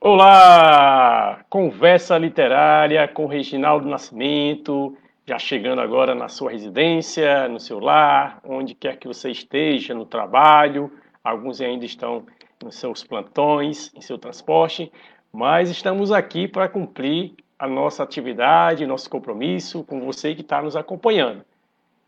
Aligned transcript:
Olá! 0.00 1.44
Conversa 1.48 2.18
literária 2.18 3.08
com 3.08 3.26
Reginaldo 3.26 3.88
Nascimento, 3.88 4.96
já 5.26 5.38
chegando 5.38 5.80
agora 5.80 6.14
na 6.14 6.28
sua 6.28 6.50
residência, 6.50 7.48
no 7.48 7.58
seu 7.58 7.80
lar, 7.80 8.38
onde 8.44 8.74
quer 8.74 8.98
que 8.98 9.08
você 9.08 9.30
esteja, 9.30 9.94
no 9.94 10.04
trabalho. 10.04 10.92
Alguns 11.22 11.62
ainda 11.62 11.86
estão 11.86 12.26
nos 12.62 12.76
seus 12.76 13.02
plantões, 13.04 13.90
em 13.94 14.00
seu 14.00 14.18
transporte, 14.18 14.92
mas 15.32 15.70
estamos 15.70 16.12
aqui 16.12 16.46
para 16.46 16.68
cumprir 16.68 17.34
a 17.58 17.66
nossa 17.66 18.02
atividade, 18.02 18.86
nosso 18.86 19.08
compromisso 19.08 19.84
com 19.84 20.00
você 20.00 20.34
que 20.34 20.42
está 20.42 20.60
nos 20.60 20.76
acompanhando. 20.76 21.44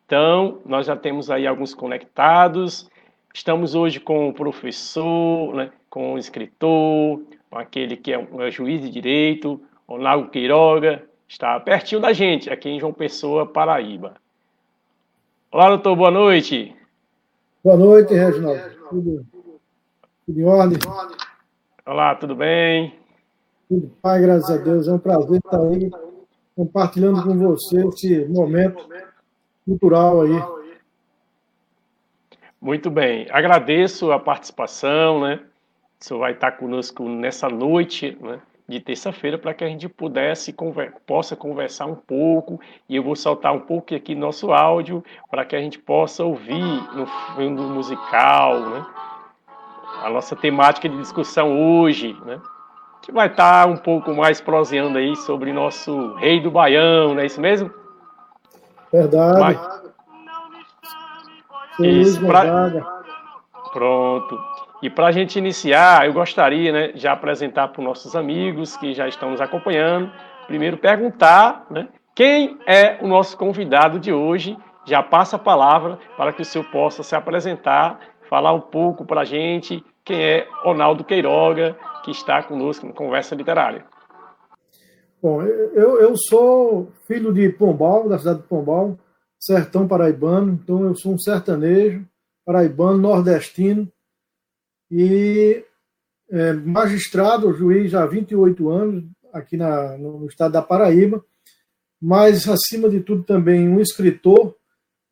Então, 0.06 0.60
nós 0.64 0.86
já 0.86 0.96
temos 0.96 1.30
aí 1.30 1.46
alguns 1.46 1.74
conectados. 1.74 2.88
Estamos 3.34 3.74
hoje 3.74 3.98
com 3.98 4.28
o 4.28 4.32
professor, 4.32 5.54
né, 5.54 5.70
com 5.90 6.14
o 6.14 6.18
escritor, 6.18 7.22
aquele 7.50 7.96
que 7.96 8.12
é 8.12 8.18
um 8.18 8.40
é 8.42 8.50
juiz 8.50 8.80
de 8.80 8.90
direito, 8.90 9.60
Ronaldo 9.88 10.30
Queiroga, 10.30 11.04
está 11.28 11.58
pertinho 11.60 12.00
da 12.00 12.12
gente, 12.12 12.50
aqui 12.50 12.68
em 12.68 12.80
João 12.80 12.92
Pessoa, 12.92 13.46
Paraíba. 13.46 14.14
Olá, 15.50 15.68
doutor, 15.68 15.96
boa 15.96 16.10
noite. 16.10 16.74
Boa 17.64 17.76
noite, 17.76 18.14
Reginaldo. 18.14 19.26
Olá, 21.86 22.16
tudo 22.16 22.34
bem? 22.34 22.98
Tudo 23.68 23.88
pai, 24.02 24.20
graças 24.20 24.50
a 24.50 24.56
Deus. 24.56 24.88
É 24.88 24.92
um 24.92 24.98
prazer 24.98 25.36
estar 25.36 25.60
aí 25.60 25.88
compartilhando 26.56 27.22
com 27.22 27.38
você 27.38 27.86
esse 27.86 28.24
momento 28.24 28.88
cultural 29.64 30.22
aí. 30.22 30.32
Muito 32.60 32.90
bem. 32.90 33.28
Agradeço 33.30 34.10
a 34.10 34.18
participação, 34.18 35.20
né? 35.20 35.44
O 36.00 36.04
senhor 36.04 36.18
vai 36.18 36.32
estar 36.32 36.50
conosco 36.52 37.08
nessa 37.08 37.48
noite 37.48 38.18
né, 38.20 38.40
de 38.68 38.80
terça-feira 38.80 39.38
para 39.38 39.54
que 39.54 39.62
a 39.62 39.68
gente 39.68 39.88
pudesse 39.88 40.52
conver 40.52 40.92
possa 41.06 41.36
conversar 41.36 41.86
um 41.86 41.94
pouco 41.94 42.60
e 42.88 42.96
eu 42.96 43.02
vou 43.04 43.14
soltar 43.14 43.54
um 43.54 43.60
pouco 43.60 43.94
aqui 43.94 44.16
nosso 44.16 44.50
áudio 44.50 45.04
para 45.30 45.44
que 45.44 45.54
a 45.54 45.60
gente 45.60 45.78
possa 45.78 46.24
ouvir 46.24 46.82
no 46.96 47.06
fundo 47.06 47.62
musical, 47.62 48.58
né? 48.70 48.86
A 50.06 50.10
nossa 50.10 50.36
temática 50.36 50.88
de 50.88 50.96
discussão 50.98 51.58
hoje, 51.58 52.16
né? 52.24 52.38
Que 53.02 53.10
vai 53.10 53.26
estar 53.26 53.66
um 53.66 53.76
pouco 53.76 54.14
mais 54.14 54.40
proseando 54.40 54.98
aí 54.98 55.16
sobre 55.16 55.52
nosso 55.52 56.14
rei 56.14 56.40
do 56.40 56.48
Baião, 56.48 57.12
não 57.12 57.20
é 57.20 57.26
isso 57.26 57.40
mesmo? 57.40 57.72
Verdade. 58.92 59.40
Mas... 59.40 59.82
Isso, 61.80 62.24
pra... 62.24 62.70
Pronto. 63.72 64.40
E 64.80 64.88
para 64.88 65.08
a 65.08 65.12
gente 65.12 65.40
iniciar, 65.40 66.06
eu 66.06 66.12
gostaria 66.12 66.70
né, 66.70 66.88
de 66.92 67.08
apresentar 67.08 67.66
para 67.66 67.80
os 67.80 67.84
nossos 67.84 68.14
amigos 68.14 68.76
que 68.76 68.94
já 68.94 69.08
estão 69.08 69.32
nos 69.32 69.40
acompanhando. 69.40 70.12
Primeiro, 70.46 70.78
perguntar 70.78 71.66
né, 71.68 71.88
quem 72.14 72.60
é 72.64 72.96
o 73.02 73.08
nosso 73.08 73.36
convidado 73.36 73.98
de 73.98 74.12
hoje. 74.12 74.56
Já 74.84 75.02
passa 75.02 75.34
a 75.34 75.40
palavra 75.40 75.98
para 76.16 76.32
que 76.32 76.42
o 76.42 76.44
senhor 76.44 76.64
possa 76.70 77.02
se 77.02 77.16
apresentar, 77.16 77.98
falar 78.28 78.52
um 78.52 78.60
pouco 78.60 79.04
para 79.04 79.22
a 79.22 79.24
gente 79.24 79.84
quem 80.04 80.22
é 80.22 80.48
Ronaldo 80.62 81.04
Queiroga, 81.04 81.76
que 82.04 82.12
está 82.12 82.42
conosco 82.42 82.86
na 82.86 82.92
Conversa 82.92 83.34
Literária. 83.34 83.84
Bom, 85.20 85.42
eu, 85.42 86.00
eu 86.00 86.16
sou 86.16 86.92
filho 87.08 87.32
de 87.32 87.48
Pombal, 87.48 88.08
da 88.08 88.16
cidade 88.16 88.42
de 88.42 88.46
Pombal, 88.46 88.96
sertão 89.40 89.88
paraibano, 89.88 90.52
então 90.52 90.84
eu 90.84 90.94
sou 90.94 91.14
um 91.14 91.18
sertanejo 91.18 92.06
paraibano, 92.44 92.98
nordestino, 92.98 93.90
e 94.88 95.64
é, 96.30 96.52
magistrado, 96.52 97.52
juiz 97.52 97.92
há 97.92 98.06
28 98.06 98.68
anos 98.68 99.04
aqui 99.32 99.56
na, 99.56 99.98
no 99.98 100.26
estado 100.26 100.52
da 100.52 100.62
Paraíba, 100.62 101.24
mas, 102.00 102.48
acima 102.48 102.88
de 102.88 103.00
tudo, 103.00 103.24
também 103.24 103.68
um 103.68 103.80
escritor 103.80 104.55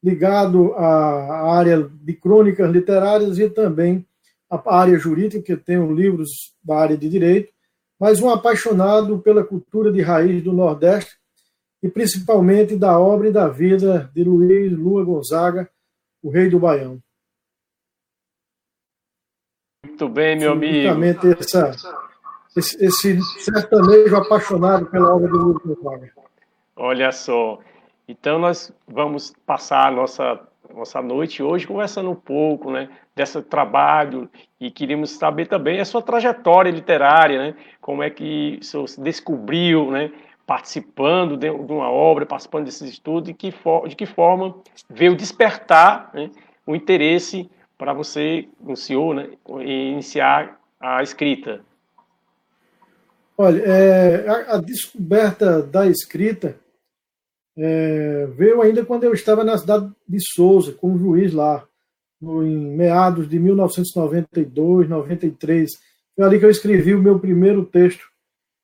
ligado 0.05 0.75
à 0.75 1.57
área 1.57 1.83
de 1.83 2.13
crônicas 2.13 2.71
literárias 2.71 3.39
e 3.39 3.49
também 3.49 4.07
à 4.51 4.77
área 4.79 4.99
jurídica, 4.99 5.43
que 5.43 5.57
tenho 5.57 5.91
livros 5.91 6.55
da 6.63 6.77
área 6.77 6.97
de 6.97 7.09
direito, 7.09 7.51
mas 7.99 8.21
um 8.21 8.29
apaixonado 8.29 9.19
pela 9.21 9.43
cultura 9.43 9.91
de 9.91 10.03
raiz 10.03 10.43
do 10.43 10.53
Nordeste 10.53 11.17
e 11.83 11.89
principalmente 11.89 12.77
da 12.77 12.99
obra 13.01 13.29
e 13.29 13.33
da 13.33 13.49
vida 13.49 14.11
de 14.15 14.23
Luiz 14.23 14.71
Lua 14.73 15.03
Gonzaga, 15.03 15.71
o 16.23 16.29
rei 16.29 16.51
do 16.51 16.59
Baião. 16.59 17.01
Muito 19.87 20.09
bem, 20.11 20.39
meu 20.39 20.53
amigo. 20.53 21.03
Essa, 21.41 21.75
esse, 22.55 22.85
esse 22.85 23.23
sertanejo 23.43 24.17
apaixonado 24.17 24.85
pela 24.87 25.15
obra 25.15 25.29
do 25.29 25.39
Luiz 25.39 25.63
Gonzaga. 25.63 26.13
Olha 26.77 27.11
só. 27.11 27.59
Então, 28.07 28.39
nós 28.39 28.73
vamos 28.87 29.33
passar 29.47 29.89
a 29.89 29.91
nossa, 29.91 30.41
nossa 30.75 31.01
noite 31.01 31.43
hoje 31.43 31.67
conversando 31.67 32.11
um 32.11 32.15
pouco 32.15 32.71
né, 32.71 32.89
desse 33.17 33.41
trabalho 33.43 34.29
e 34.61 34.71
queríamos 34.71 35.11
saber 35.13 35.47
também 35.47 35.81
a 35.81 35.85
sua 35.85 36.03
trajetória 36.03 36.71
literária, 36.71 37.39
né, 37.39 37.55
como 37.81 38.03
é 38.03 38.11
que 38.11 38.59
o 38.61 38.65
senhor 38.65 38.87
se 38.89 39.01
descobriu, 39.01 39.91
né, 39.91 40.13
participando 40.47 41.37
de 41.37 41.49
uma 41.49 41.91
obra, 41.91 42.27
participando 42.27 42.67
desses 42.67 42.91
estudos, 42.91 43.31
e 43.31 43.35
que 43.35 43.51
for, 43.51 43.89
de 43.89 43.97
que 43.97 44.05
forma 44.05 44.55
veio 44.91 45.17
despertar 45.17 46.11
né, 46.13 46.31
o 46.67 46.77
interesse 46.77 47.51
para 47.79 47.93
você, 47.93 48.49
o 48.61 48.77
senhor, 48.77 49.15
né, 49.15 49.31
iniciar 49.63 50.61
a 50.79 51.03
escrita? 51.03 51.63
Olha, 53.37 53.63
é, 53.63 54.29
a, 54.29 54.55
a, 54.55 54.59
descoberta 54.59 55.63
da 55.63 55.87
escrita 55.87 56.57
é, 57.57 58.27
veio 58.37 58.61
ainda 58.61 58.85
quando 58.85 59.05
eu 59.05 59.13
estava 59.13 59.45
na 59.45 59.57
cidade 59.57 59.91
de 60.09 60.19
Souza, 60.35 60.73
como 60.73 60.99
juiz 60.99 61.33
lá, 61.33 61.67
em 62.23 62.77
meados 62.77 63.29
de 63.29 63.39
1992, 63.39 64.89
93. 64.89 65.71
Foi 66.15 66.25
ali 66.25 66.39
que 66.39 66.45
eu 66.45 66.51
escrevi 66.51 66.95
o 66.95 67.03
meu 67.03 67.19
primeiro 67.19 67.65
texto, 67.65 68.05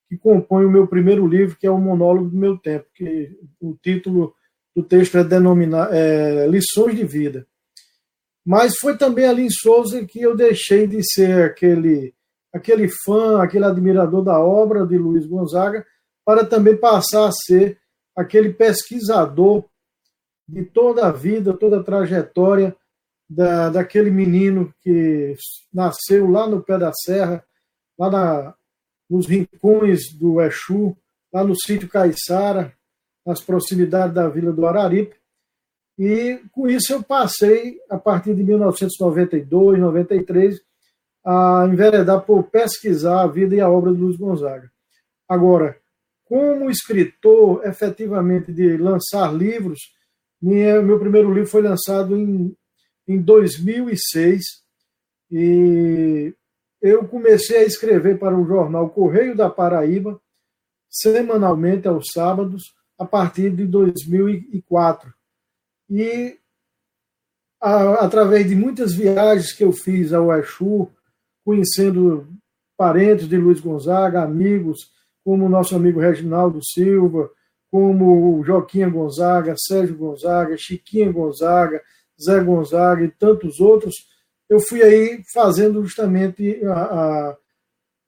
que 0.08 0.16
compõe 0.16 0.64
o 0.64 0.70
meu 0.70 0.86
primeiro 0.86 1.26
livro, 1.26 1.56
que 1.56 1.66
é 1.66 1.70
o 1.70 1.78
Monólogo 1.78 2.30
do 2.30 2.36
Meu 2.36 2.58
Tempo, 2.58 2.86
que 2.94 3.36
o 3.60 3.76
título 3.80 4.34
do 4.74 4.82
texto 4.82 5.18
é 5.18 5.24
denominado 5.24 5.92
é, 5.94 6.46
Lições 6.48 6.96
de 6.96 7.04
Vida. 7.04 7.46
Mas 8.44 8.76
foi 8.78 8.96
também 8.96 9.26
ali 9.26 9.46
em 9.46 9.50
Souza 9.50 10.04
que 10.04 10.20
eu 10.20 10.34
deixei 10.34 10.86
de 10.86 11.00
ser 11.04 11.44
aquele, 11.44 12.14
aquele 12.52 12.88
fã, 13.04 13.42
aquele 13.42 13.64
admirador 13.64 14.24
da 14.24 14.40
obra 14.40 14.86
de 14.86 14.96
Luiz 14.96 15.26
Gonzaga, 15.26 15.84
para 16.24 16.44
também 16.44 16.76
passar 16.76 17.28
a 17.28 17.32
ser 17.32 17.78
aquele 18.16 18.52
pesquisador 18.52 19.64
de 20.46 20.64
toda 20.64 21.06
a 21.06 21.12
vida, 21.12 21.54
toda 21.54 21.80
a 21.80 21.82
trajetória 21.82 22.76
da, 23.28 23.68
daquele 23.70 24.10
menino 24.10 24.74
que 24.82 25.36
nasceu 25.72 26.28
lá 26.28 26.48
no 26.48 26.62
pé 26.62 26.78
da 26.78 26.92
serra, 26.92 27.44
lá 27.98 28.10
na, 28.10 28.54
nos 29.08 29.26
rincões 29.26 30.12
do 30.12 30.40
Exu, 30.40 30.96
lá 31.32 31.44
no 31.44 31.54
sítio 31.54 31.88
Caiçara, 31.88 32.72
nas 33.24 33.40
proximidades 33.40 34.14
da 34.14 34.28
Vila 34.28 34.52
do 34.52 34.66
Araripe, 34.66 35.20
e 35.98 36.40
com 36.52 36.66
isso 36.66 36.94
eu 36.94 37.02
passei, 37.02 37.78
a 37.90 37.98
partir 37.98 38.34
de 38.34 38.42
1992, 38.42 39.78
93, 39.78 40.58
a 41.22 41.68
enveredar 41.70 42.22
por 42.22 42.44
pesquisar 42.44 43.22
a 43.22 43.26
vida 43.26 43.54
e 43.54 43.60
a 43.60 43.68
obra 43.68 43.92
de 43.92 44.00
Luiz 44.00 44.16
Gonzaga. 44.16 44.72
Agora, 45.28 45.76
como 46.30 46.70
escritor, 46.70 47.66
efetivamente, 47.66 48.52
de 48.52 48.76
lançar 48.76 49.34
livros, 49.34 49.80
minha, 50.40 50.80
meu 50.80 50.96
primeiro 50.96 51.34
livro 51.34 51.50
foi 51.50 51.60
lançado 51.60 52.16
em, 52.16 52.56
em 53.08 53.20
2006 53.20 54.40
e 55.28 56.32
eu 56.80 57.08
comecei 57.08 57.56
a 57.56 57.64
escrever 57.64 58.16
para 58.16 58.38
o 58.38 58.46
jornal 58.46 58.88
Correio 58.90 59.36
da 59.36 59.50
Paraíba, 59.50 60.20
semanalmente 60.88 61.88
aos 61.88 62.06
sábados, 62.14 62.62
a 62.96 63.04
partir 63.04 63.50
de 63.50 63.66
2004 63.66 65.12
e 65.90 66.38
a, 67.60 68.04
através 68.04 68.48
de 68.48 68.54
muitas 68.54 68.94
viagens 68.94 69.52
que 69.52 69.64
eu 69.64 69.72
fiz 69.72 70.12
ao 70.12 70.32
Exu, 70.32 70.88
conhecendo 71.44 72.28
parentes 72.76 73.28
de 73.28 73.36
Luiz 73.36 73.58
Gonzaga, 73.58 74.22
amigos, 74.22 74.92
como 75.24 75.46
o 75.46 75.48
nosso 75.48 75.74
amigo 75.76 76.00
Reginaldo 76.00 76.60
Silva, 76.64 77.30
como 77.70 78.38
o 78.38 78.44
Joaquim 78.44 78.88
Gonzaga, 78.90 79.54
Sérgio 79.56 79.96
Gonzaga, 79.96 80.56
Chiquinha 80.56 81.12
Gonzaga, 81.12 81.80
Zé 82.20 82.42
Gonzaga 82.42 83.04
e 83.04 83.10
tantos 83.10 83.60
outros, 83.60 83.94
eu 84.48 84.60
fui 84.60 84.82
aí 84.82 85.22
fazendo 85.32 85.82
justamente 85.84 86.64
a, 86.64 86.82
a 86.82 87.36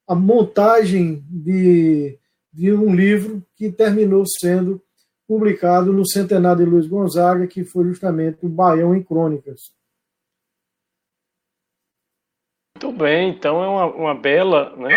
a 0.07 0.15
montagem 0.15 1.23
de, 1.29 2.19
de 2.51 2.71
um 2.73 2.93
livro 2.93 3.43
que 3.55 3.71
terminou 3.71 4.25
sendo 4.25 4.81
publicado 5.27 5.93
no 5.93 6.07
centenário 6.07 6.65
de 6.65 6.69
Luiz 6.69 6.87
Gonzaga, 6.87 7.47
que 7.47 7.63
foi 7.63 7.85
justamente 7.85 8.45
o 8.45 8.49
Baião 8.49 8.93
em 8.93 9.01
Crônicas. 9.01 9.73
Muito 12.75 12.97
bem, 12.97 13.29
então 13.29 13.63
é 13.63 13.67
uma, 13.67 13.85
uma 13.85 14.15
bela 14.15 14.75
né, 14.75 14.93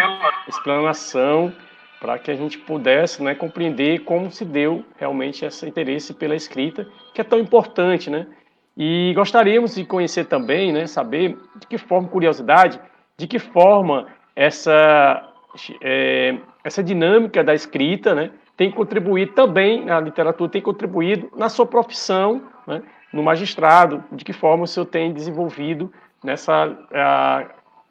explanação 0.49 1.55
para 2.01 2.19
que 2.19 2.31
a 2.31 2.35
gente 2.35 2.59
pudesse 2.59 3.23
né, 3.23 3.35
compreender 3.35 4.01
como 4.01 4.31
se 4.31 4.45
deu 4.45 4.85
realmente 4.97 5.45
esse 5.45 5.67
interesse 5.67 6.13
pela 6.15 6.35
escrita, 6.35 6.87
que 7.15 7.21
é 7.21 7.25
tão 7.25 7.39
importante, 7.39 8.11
né? 8.11 8.27
E 8.77 9.13
gostaríamos 9.15 9.75
de 9.75 9.85
conhecer 9.85 10.27
também, 10.27 10.71
né, 10.71 10.87
saber 10.87 11.39
de 11.59 11.67
que 11.67 11.79
forma, 11.79 12.09
curiosidade, 12.09 12.79
de 13.17 13.27
que 13.27 13.39
forma 13.39 14.07
essa, 14.35 15.33
é, 15.81 16.37
essa 16.63 16.83
dinâmica 16.83 17.43
da 17.43 17.55
escrita 17.55 18.15
né, 18.15 18.31
tem 18.55 18.71
contribuído 18.71 19.33
também, 19.33 19.89
a 19.89 19.99
literatura 19.99 20.51
tem 20.51 20.61
contribuído 20.61 21.31
na 21.35 21.49
sua 21.49 21.65
profissão, 21.65 22.43
né, 22.67 22.83
no 23.11 23.23
magistrado, 23.23 24.05
de 24.13 24.27
que 24.27 24.35
forma 24.35 24.65
o 24.65 24.67
senhor 24.67 24.85
tem 24.85 25.11
desenvolvido 25.11 25.91
nessa 26.23 26.77
a, 26.93 27.47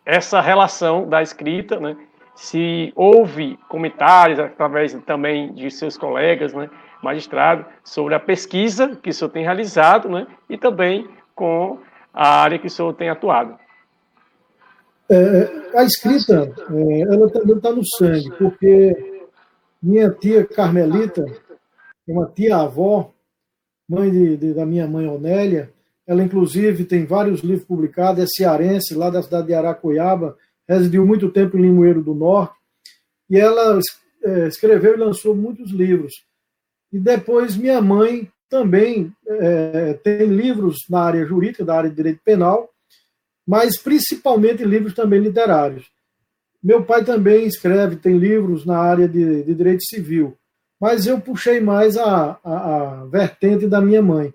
essa 0.06 0.40
relação 0.40 1.10
da 1.10 1.24
escrita, 1.24 1.80
né, 1.80 1.98
se 2.36 2.92
houve 2.96 3.58
comentários 3.70 4.40
através 4.40 4.94
também 5.06 5.54
de 5.54 5.72
seus 5.72 5.98
colegas, 5.98 6.54
né, 6.54 6.70
magistrado, 7.02 7.66
sobre 7.84 8.14
a 8.14 8.20
pesquisa 8.20 8.96
que 9.02 9.10
o 9.10 9.14
senhor 9.14 9.30
tem 9.30 9.44
realizado, 9.44 10.10
né, 10.10 10.28
e 10.50 10.58
também 10.58 11.08
com 11.34 11.80
a 12.14 12.42
área 12.42 12.60
que 12.60 12.68
o 12.68 12.70
senhor 12.70 12.94
tem 12.94 13.10
atuado. 13.10 13.58
É, 15.10 15.78
a 15.78 15.84
escrita, 15.84 16.52
é, 16.72 17.02
ela 17.02 17.30
também 17.30 17.56
está 17.56 17.72
no 17.72 17.86
sangue, 17.86 18.30
porque 18.38 19.22
minha 19.82 20.10
tia 20.10 20.46
Carmelita, 20.46 21.24
uma 22.08 22.28
tia-avó, 22.28 23.12
mãe 23.88 24.10
de, 24.10 24.38
de, 24.38 24.54
da 24.54 24.66
minha 24.66 24.88
mãe 24.88 25.08
Onélia, 25.08 25.72
ela 26.08 26.24
inclusive 26.24 26.86
tem 26.86 27.06
vários 27.06 27.42
livros 27.42 27.66
publicados, 27.66 28.24
é 28.24 28.28
cearense, 28.28 28.96
lá 28.96 29.10
da 29.10 29.22
cidade 29.22 29.48
de 29.48 29.54
Aracuiaba, 29.54 30.36
residiu 30.68 31.06
muito 31.06 31.30
tempo 31.30 31.58
em 31.58 31.62
Limoeiro 31.62 32.02
do 32.02 32.14
Norte, 32.14 32.56
e 33.30 33.38
ela 33.38 33.80
é, 34.24 34.48
escreveu 34.48 34.96
e 34.96 35.00
lançou 35.00 35.36
muitos 35.36 35.72
livros. 35.72 36.14
E 36.92 37.00
depois 37.00 37.56
minha 37.56 37.82
mãe 37.82 38.32
também 38.50 39.12
é, 39.28 39.94
tem 39.96 40.26
livros 40.28 40.78
na 40.90 41.02
área 41.02 41.26
jurídica, 41.26 41.66
da 41.66 41.78
área 41.78 41.90
de 41.90 41.96
direito 41.96 42.22
penal, 42.24 42.70
mas 43.46 43.78
principalmente 43.78 44.64
livros 44.64 44.94
também 44.94 45.20
literários. 45.20 45.90
Meu 46.64 46.84
pai 46.84 47.04
também 47.04 47.46
escreve, 47.46 47.96
tem 47.96 48.18
livros 48.18 48.66
na 48.66 48.80
área 48.80 49.08
de, 49.08 49.44
de 49.44 49.54
direito 49.54 49.84
civil, 49.86 50.36
mas 50.80 51.06
eu 51.06 51.20
puxei 51.20 51.60
mais 51.60 51.96
a, 51.96 52.40
a, 52.44 53.02
a, 53.02 53.06
vertente 53.06 53.68
da 53.68 53.80
minha 53.80 54.02
mãe. 54.02 54.34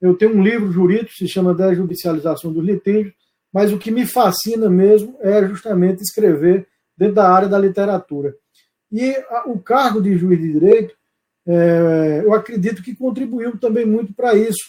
Eu 0.00 0.16
tenho 0.16 0.34
um 0.34 0.42
livro 0.42 0.72
jurídico, 0.72 1.12
se 1.12 1.28
chama 1.28 1.54
Da 1.54 1.74
Judicialização 1.74 2.52
dos 2.52 2.64
Litígios, 2.64 3.14
mas 3.52 3.72
o 3.72 3.78
que 3.78 3.90
me 3.90 4.06
fascina 4.06 4.70
mesmo 4.70 5.16
é 5.20 5.46
justamente 5.46 6.00
escrever 6.00 6.66
dentro 6.96 7.16
da 7.16 7.28
área 7.28 7.48
da 7.48 7.58
literatura. 7.58 8.34
E 8.90 9.14
o 9.46 9.58
cargo 9.58 10.00
de 10.00 10.16
juiz 10.16 10.40
de 10.40 10.52
direito, 10.52 10.94
é, 11.46 12.22
eu 12.24 12.32
acredito 12.32 12.82
que 12.82 12.94
contribuiu 12.94 13.58
também 13.58 13.84
muito 13.84 14.14
para 14.14 14.34
isso. 14.34 14.60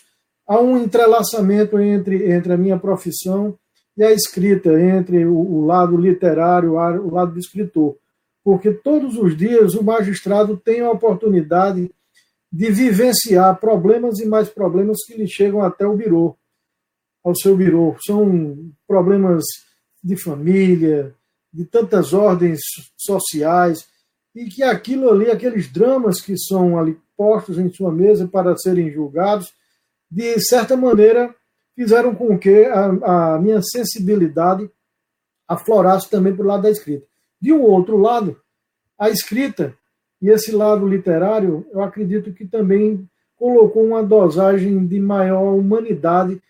Há 0.47 0.59
um 0.59 0.77
entrelaçamento 0.77 1.79
entre, 1.79 2.31
entre 2.31 2.53
a 2.53 2.57
minha 2.57 2.77
profissão 2.77 3.57
e 3.95 4.03
a 4.03 4.11
escrita, 4.11 4.79
entre 4.79 5.25
o, 5.25 5.35
o 5.35 5.65
lado 5.65 5.95
literário, 5.95 6.73
o 6.73 7.13
lado 7.13 7.33
do 7.33 7.39
escritor. 7.39 7.95
Porque 8.43 8.71
todos 8.71 9.17
os 9.17 9.37
dias 9.37 9.73
o 9.73 9.83
magistrado 9.83 10.57
tem 10.57 10.81
a 10.81 10.91
oportunidade 10.91 11.89
de 12.51 12.71
vivenciar 12.71 13.59
problemas 13.59 14.19
e 14.19 14.25
mais 14.25 14.49
problemas 14.49 14.97
que 15.05 15.15
lhe 15.15 15.27
chegam 15.27 15.61
até 15.61 15.87
o 15.87 15.95
birô 15.95 16.35
ao 17.23 17.35
seu 17.35 17.55
birô. 17.55 17.95
São 18.05 18.71
problemas 18.87 19.43
de 20.03 20.15
família, 20.15 21.15
de 21.51 21.65
tantas 21.65 22.13
ordens 22.13 22.59
sociais, 22.97 23.87
e 24.35 24.45
que 24.45 24.63
aquilo 24.63 25.09
ali, 25.09 25.29
aqueles 25.29 25.71
dramas 25.71 26.19
que 26.19 26.37
são 26.37 26.77
ali 26.77 26.99
postos 27.15 27.57
em 27.57 27.71
sua 27.71 27.91
mesa 27.91 28.27
para 28.27 28.57
serem 28.57 28.91
julgados, 28.91 29.53
de 30.09 30.39
certa 30.41 30.75
maneira 30.75 31.33
fizeram 31.75 32.13
com 32.13 32.37
que 32.37 32.65
a, 32.65 33.33
a 33.35 33.39
minha 33.39 33.61
sensibilidade 33.61 34.69
aflorasse 35.47 36.09
também 36.09 36.35
para 36.35 36.43
o 36.43 36.47
lado 36.47 36.63
da 36.63 36.71
escrita. 36.71 37.05
De 37.39 37.51
um 37.53 37.61
outro 37.61 37.97
lado, 37.97 38.39
a 38.97 39.09
escrita 39.09 39.75
e 40.21 40.29
esse 40.29 40.51
lado 40.51 40.87
literário, 40.87 41.67
eu 41.71 41.81
acredito 41.81 42.33
que 42.33 42.45
também 42.45 43.07
colocou 43.35 43.83
uma 43.83 44.01
dosagem 44.01 44.85
de 44.87 44.99
maior 44.99 45.53
humanidade 45.53 46.41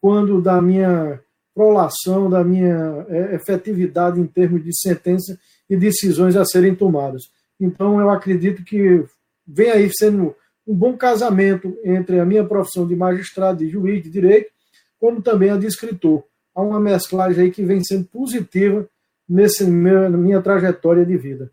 quando 0.00 0.40
da 0.40 0.60
minha 0.60 1.20
prolação, 1.54 2.28
da 2.28 2.44
minha 2.44 3.06
é, 3.08 3.34
efetividade 3.34 4.20
em 4.20 4.26
termos 4.26 4.62
de 4.62 4.78
sentença 4.78 5.38
e 5.68 5.76
decisões 5.76 6.36
a 6.36 6.44
serem 6.44 6.74
tomadas. 6.74 7.22
Então, 7.58 7.98
eu 8.00 8.10
acredito 8.10 8.62
que 8.62 9.04
vem 9.46 9.70
aí 9.70 9.90
sendo 9.90 10.34
um 10.66 10.74
bom 10.74 10.96
casamento 10.96 11.76
entre 11.84 12.20
a 12.20 12.24
minha 12.24 12.44
profissão 12.44 12.86
de 12.86 12.94
magistrado, 12.94 13.58
de 13.58 13.68
juiz 13.68 14.02
de 14.02 14.10
direito, 14.10 14.50
como 14.98 15.22
também 15.22 15.50
a 15.50 15.56
de 15.56 15.66
escritor. 15.66 16.24
Há 16.54 16.60
uma 16.60 16.80
mesclagem 16.80 17.44
aí 17.44 17.50
que 17.50 17.62
vem 17.62 17.82
sendo 17.82 18.04
positiva 18.06 18.88
nesse 19.28 19.64
meu, 19.64 20.10
na 20.10 20.18
minha 20.18 20.40
trajetória 20.40 21.04
de 21.04 21.16
vida. 21.16 21.50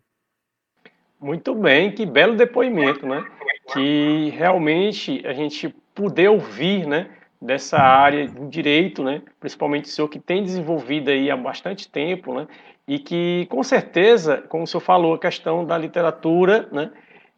Muito 1.19 1.55
bem, 1.55 1.91
que 1.91 2.05
belo 2.05 2.35
depoimento, 2.35 3.07
né? 3.07 3.25
Que 3.73 4.29
realmente 4.31 5.25
a 5.25 5.33
gente 5.33 5.73
poder 5.95 6.27
ouvir, 6.27 6.85
né? 6.85 7.09
Dessa 7.43 7.77
área 7.77 8.27
do 8.27 8.47
direito, 8.47 9.03
né? 9.03 9.21
principalmente 9.39 9.85
o 9.85 9.87
senhor 9.89 10.07
que 10.07 10.19
tem 10.19 10.43
desenvolvido 10.43 11.09
aí 11.09 11.29
há 11.29 11.35
bastante 11.35 11.89
tempo, 11.89 12.33
né? 12.33 12.47
e 12.87 12.97
que, 12.97 13.45
com 13.49 13.61
certeza, 13.61 14.43
como 14.47 14.63
o 14.63 14.67
senhor 14.67 14.81
falou, 14.81 15.13
a 15.13 15.19
questão 15.19 15.65
da 15.65 15.77
literatura, 15.77 16.67
né? 16.71 16.91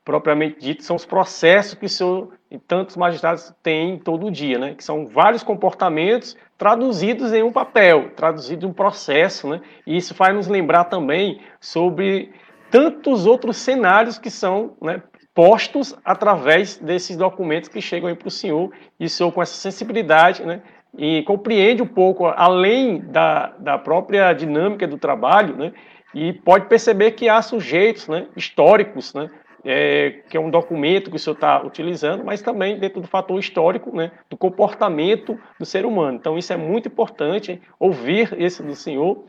propriamente 0.03 0.59
dito, 0.59 0.83
são 0.83 0.95
os 0.95 1.05
processos 1.05 1.73
que 1.73 1.87
o 1.87 1.89
senhor 1.89 2.33
e 2.51 2.59
tantos 2.59 2.95
magistrados 2.95 3.51
têm 3.63 3.97
todo 3.97 4.29
dia, 4.29 4.59
né? 4.59 4.75
que 4.75 4.83
são 4.83 5.07
vários 5.07 5.41
comportamentos 5.41 6.37
traduzidos 6.55 7.33
em 7.33 7.41
um 7.41 7.51
papel, 7.51 8.11
traduzidos 8.15 8.63
em 8.63 8.67
um 8.67 8.73
processo, 8.73 9.49
né? 9.49 9.61
e 9.87 9.97
isso 9.97 10.13
faz 10.13 10.35
nos 10.35 10.47
lembrar 10.47 10.85
também 10.85 11.41
sobre 11.59 12.31
tantos 12.69 13.25
outros 13.25 13.57
cenários 13.57 14.19
que 14.19 14.29
são 14.29 14.75
né, 14.81 15.01
postos 15.35 15.93
através 16.05 16.77
desses 16.77 17.17
documentos 17.17 17.69
que 17.69 17.81
chegam 17.81 18.07
aí 18.07 18.15
para 18.15 18.29
o 18.29 18.31
senhor, 18.31 18.71
e 18.97 19.05
o 19.05 19.09
senhor 19.09 19.31
com 19.33 19.41
essa 19.41 19.55
sensibilidade, 19.55 20.43
né, 20.45 20.61
e 20.97 21.21
compreende 21.23 21.83
um 21.83 21.87
pouco 21.87 22.25
além 22.25 22.99
da, 22.99 23.47
da 23.59 23.77
própria 23.77 24.31
dinâmica 24.31 24.87
do 24.87 24.97
trabalho, 24.97 25.55
né, 25.57 25.73
e 26.13 26.31
pode 26.31 26.67
perceber 26.67 27.11
que 27.11 27.27
há 27.27 27.41
sujeitos 27.41 28.07
né, 28.07 28.27
históricos, 28.37 29.13
né, 29.13 29.29
é, 29.65 30.21
que 30.29 30.37
é 30.37 30.39
um 30.39 30.49
documento 30.49 31.09
que 31.09 31.17
o 31.17 31.19
senhor 31.19 31.33
está 31.33 31.61
utilizando, 31.61 32.23
mas 32.23 32.41
também 32.41 32.79
dentro 32.79 33.01
do 33.01 33.07
fator 33.07 33.37
histórico 33.37 33.93
né, 33.93 34.11
do 34.29 34.37
comportamento 34.37 35.37
do 35.59 35.65
ser 35.65 35.85
humano. 35.85 36.17
Então, 36.17 36.37
isso 36.37 36.53
é 36.53 36.57
muito 36.57 36.87
importante, 36.87 37.51
hein, 37.51 37.61
ouvir 37.79 38.33
esse 38.39 38.63
do 38.63 38.75
senhor. 38.75 39.23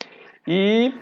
E 0.47 0.93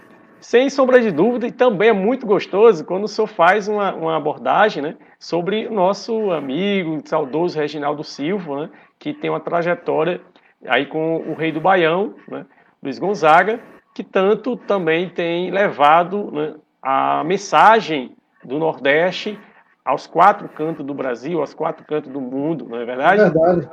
sem 0.45 0.69
sombra 0.69 1.01
de 1.01 1.11
dúvida, 1.11 1.47
e 1.47 1.53
também 1.53 1.89
é 1.89 1.93
muito 1.93 2.27
gostoso 2.27 2.85
quando 2.85 3.05
o 3.05 3.09
senhor 3.09 3.27
faz 3.27 3.67
uma, 3.67 3.95
uma 3.95 4.15
abordagem 4.15 4.83
né, 4.83 4.95
sobre 5.19 5.67
o 5.67 5.73
nosso 5.73 6.31
amigo, 6.33 7.01
saudoso 7.07 7.59
Reginaldo 7.59 8.05
Silva, 8.05 8.61
né, 8.61 8.71
que 8.99 9.15
tem 9.15 9.31
uma 9.31 9.41
trajetória 9.41 10.21
aí 10.67 10.85
com 10.85 11.17
o 11.17 11.33
rei 11.33 11.51
do 11.51 11.63
Baião, 11.63 12.15
né, 12.29 12.45
Luiz 12.83 12.99
Gonzaga, 12.99 13.59
que 13.95 14.05
tanto 14.05 14.55
também 14.55 15.09
tem 15.09 15.51
levado 15.51 16.31
né, 16.31 16.55
a 16.83 17.25
mensagem 17.25 18.15
do 18.45 18.59
Nordeste 18.59 19.41
aos 19.83 20.07
quatro 20.07 20.47
cantos 20.51 20.85
do 20.85 20.93
Brasil, 20.93 21.41
aos 21.41 21.55
quatro 21.55 21.87
cantos 21.87 22.13
do 22.13 22.21
mundo, 22.21 22.67
não 22.69 22.79
é 22.79 22.85
verdade? 22.85 23.23
É 23.23 23.31
verdade. 23.31 23.69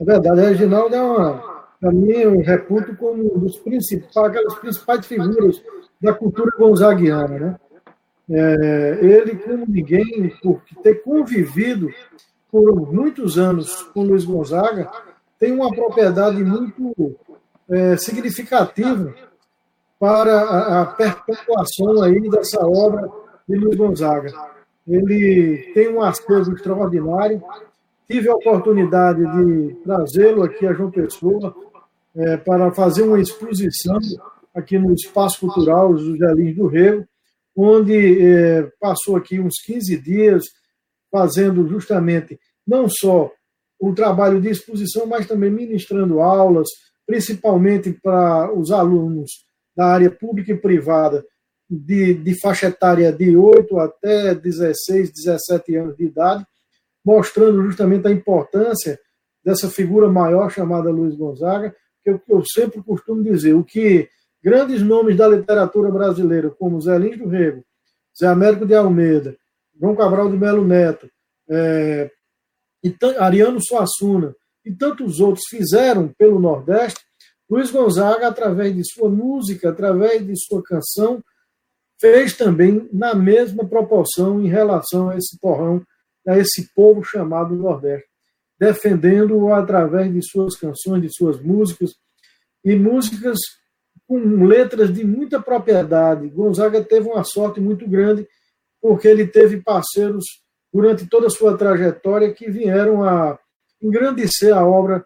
É 0.00 0.04
verdade. 0.04 0.40
Reginaldo 0.40 0.96
é 0.96 1.00
uma, 1.00 1.63
para 1.80 1.92
mim, 1.92 2.12
eu 2.12 2.38
reputo 2.40 2.96
como 2.96 3.36
um 3.36 3.38
dos 3.38 3.58
principais, 3.58 4.16
aquelas 4.16 4.54
principais 4.54 5.06
figuras 5.06 5.62
da 6.00 6.12
cultura 6.12 6.50
gonzaguiana. 6.56 7.38
Né? 7.38 7.56
É, 8.30 8.98
ele, 9.02 9.36
como 9.36 9.66
ninguém, 9.68 10.32
por 10.42 10.62
ter 10.82 11.02
convivido 11.02 11.90
por 12.50 12.92
muitos 12.92 13.38
anos 13.38 13.82
com 13.92 14.04
Luiz 14.04 14.24
Gonzaga, 14.24 14.90
tem 15.38 15.52
uma 15.52 15.70
propriedade 15.70 16.42
muito 16.42 17.16
é, 17.68 17.96
significativa 17.96 19.14
para 19.98 20.40
a, 20.40 20.82
a 20.82 20.86
perpetuação 20.86 22.02
aí 22.02 22.30
dessa 22.30 22.64
obra 22.66 23.10
de 23.48 23.56
Luiz 23.56 23.76
Gonzaga. 23.76 24.32
Ele 24.86 25.72
tem 25.74 25.88
um 25.88 26.02
acervo 26.02 26.54
extraordinário. 26.54 27.42
Tive 28.06 28.28
a 28.28 28.34
oportunidade 28.34 29.20
de 29.20 29.74
trazê-lo 29.82 30.42
aqui 30.42 30.66
a 30.66 30.74
João 30.74 30.90
Pessoa 30.90 31.54
é, 32.14 32.36
para 32.36 32.72
fazer 32.72 33.02
uma 33.02 33.20
exposição 33.20 33.98
aqui 34.54 34.78
no 34.78 34.92
Espaço 34.92 35.40
Cultural 35.40 35.96
José 35.96 36.32
Lins 36.34 36.54
do 36.54 36.66
Rego, 36.66 37.06
onde 37.56 38.22
é, 38.22 38.70
passou 38.78 39.16
aqui 39.16 39.40
uns 39.40 39.54
15 39.64 39.96
dias 40.00 40.44
fazendo 41.10 41.66
justamente 41.66 42.38
não 42.66 42.88
só 42.88 43.30
o 43.80 43.92
trabalho 43.94 44.40
de 44.40 44.50
exposição, 44.50 45.06
mas 45.06 45.26
também 45.26 45.50
ministrando 45.50 46.20
aulas, 46.20 46.68
principalmente 47.06 47.92
para 48.02 48.52
os 48.52 48.70
alunos 48.70 49.30
da 49.76 49.86
área 49.86 50.10
pública 50.10 50.52
e 50.52 50.56
privada, 50.56 51.24
de, 51.68 52.14
de 52.14 52.40
faixa 52.40 52.66
etária 52.66 53.12
de 53.12 53.36
8 53.36 53.78
até 53.78 54.34
16, 54.34 55.10
17 55.10 55.76
anos 55.76 55.96
de 55.96 56.04
idade, 56.04 56.46
mostrando 57.04 57.62
justamente 57.62 58.06
a 58.08 58.10
importância 58.10 58.98
dessa 59.44 59.68
figura 59.68 60.08
maior 60.08 60.50
chamada 60.50 60.90
Luiz 60.90 61.14
Gonzaga, 61.14 61.74
que 62.02 62.10
eu, 62.10 62.20
eu 62.28 62.42
sempre 62.46 62.82
costumo 62.82 63.22
dizer, 63.22 63.54
o 63.54 63.62
que 63.62 64.08
grandes 64.42 64.82
nomes 64.82 65.16
da 65.16 65.28
literatura 65.28 65.90
brasileira, 65.90 66.50
como 66.50 66.80
Zé 66.80 66.98
Lins 66.98 67.18
do 67.18 67.28
Rego, 67.28 67.64
Zé 68.18 68.26
Américo 68.26 68.66
de 68.66 68.74
Almeida, 68.74 69.36
João 69.78 69.96
Cabral 69.96 70.30
de 70.30 70.36
Melo 70.36 70.64
Neto, 70.64 71.08
é, 71.48 72.10
Ariano 73.18 73.58
Suassuna 73.62 74.34
e 74.64 74.72
tantos 74.72 75.20
outros 75.20 75.44
fizeram 75.48 76.08
pelo 76.16 76.38
Nordeste, 76.38 77.00
Luiz 77.48 77.70
Gonzaga, 77.70 78.28
através 78.28 78.74
de 78.74 78.82
sua 78.84 79.08
música, 79.10 79.70
através 79.70 80.26
de 80.26 80.32
sua 80.36 80.62
canção, 80.62 81.22
fez 82.00 82.36
também 82.36 82.88
na 82.92 83.14
mesma 83.14 83.66
proporção 83.66 84.40
em 84.42 84.48
relação 84.48 85.10
a 85.10 85.16
esse 85.16 85.38
torrão, 85.38 85.84
a 86.26 86.38
esse 86.38 86.72
povo 86.74 87.02
chamado 87.02 87.54
Nordeste, 87.54 88.08
defendendo-o 88.58 89.52
através 89.52 90.12
de 90.12 90.20
suas 90.22 90.56
canções, 90.56 91.02
de 91.02 91.14
suas 91.14 91.40
músicas, 91.40 91.94
e 92.64 92.74
músicas 92.74 93.38
com 94.06 94.44
letras 94.44 94.92
de 94.92 95.04
muita 95.04 95.40
propriedade. 95.40 96.28
Gonzaga 96.28 96.82
teve 96.82 97.08
uma 97.08 97.24
sorte 97.24 97.60
muito 97.60 97.88
grande, 97.88 98.26
porque 98.80 99.08
ele 99.08 99.26
teve 99.26 99.60
parceiros 99.60 100.24
durante 100.72 101.06
toda 101.06 101.26
a 101.26 101.30
sua 101.30 101.56
trajetória 101.56 102.32
que 102.32 102.50
vieram 102.50 103.02
a 103.04 103.38
engrandecer 103.80 104.54
a 104.54 104.66
obra 104.66 105.04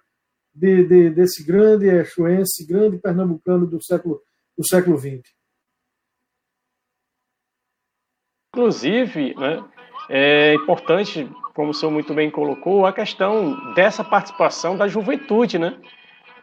de, 0.55 0.85
de, 0.85 1.11
desse 1.11 1.45
grande 1.45 1.87
exuense, 1.87 2.67
grande 2.67 2.99
pernambucano 2.99 3.67
do 3.67 3.83
século, 3.83 4.21
do 4.57 4.67
século 4.67 4.99
XX. 4.99 5.23
Inclusive, 8.55 9.35
né, 9.35 9.65
é 10.09 10.55
importante, 10.55 11.29
como 11.55 11.71
o 11.71 11.75
senhor 11.75 11.91
muito 11.91 12.15
bem 12.15 12.31
colocou, 12.31 12.87
a 12.87 12.93
questão 12.93 13.75
dessa 13.75 14.03
participação 14.03 14.77
da 14.77 14.89
juventude, 14.89 15.59
né? 15.59 15.75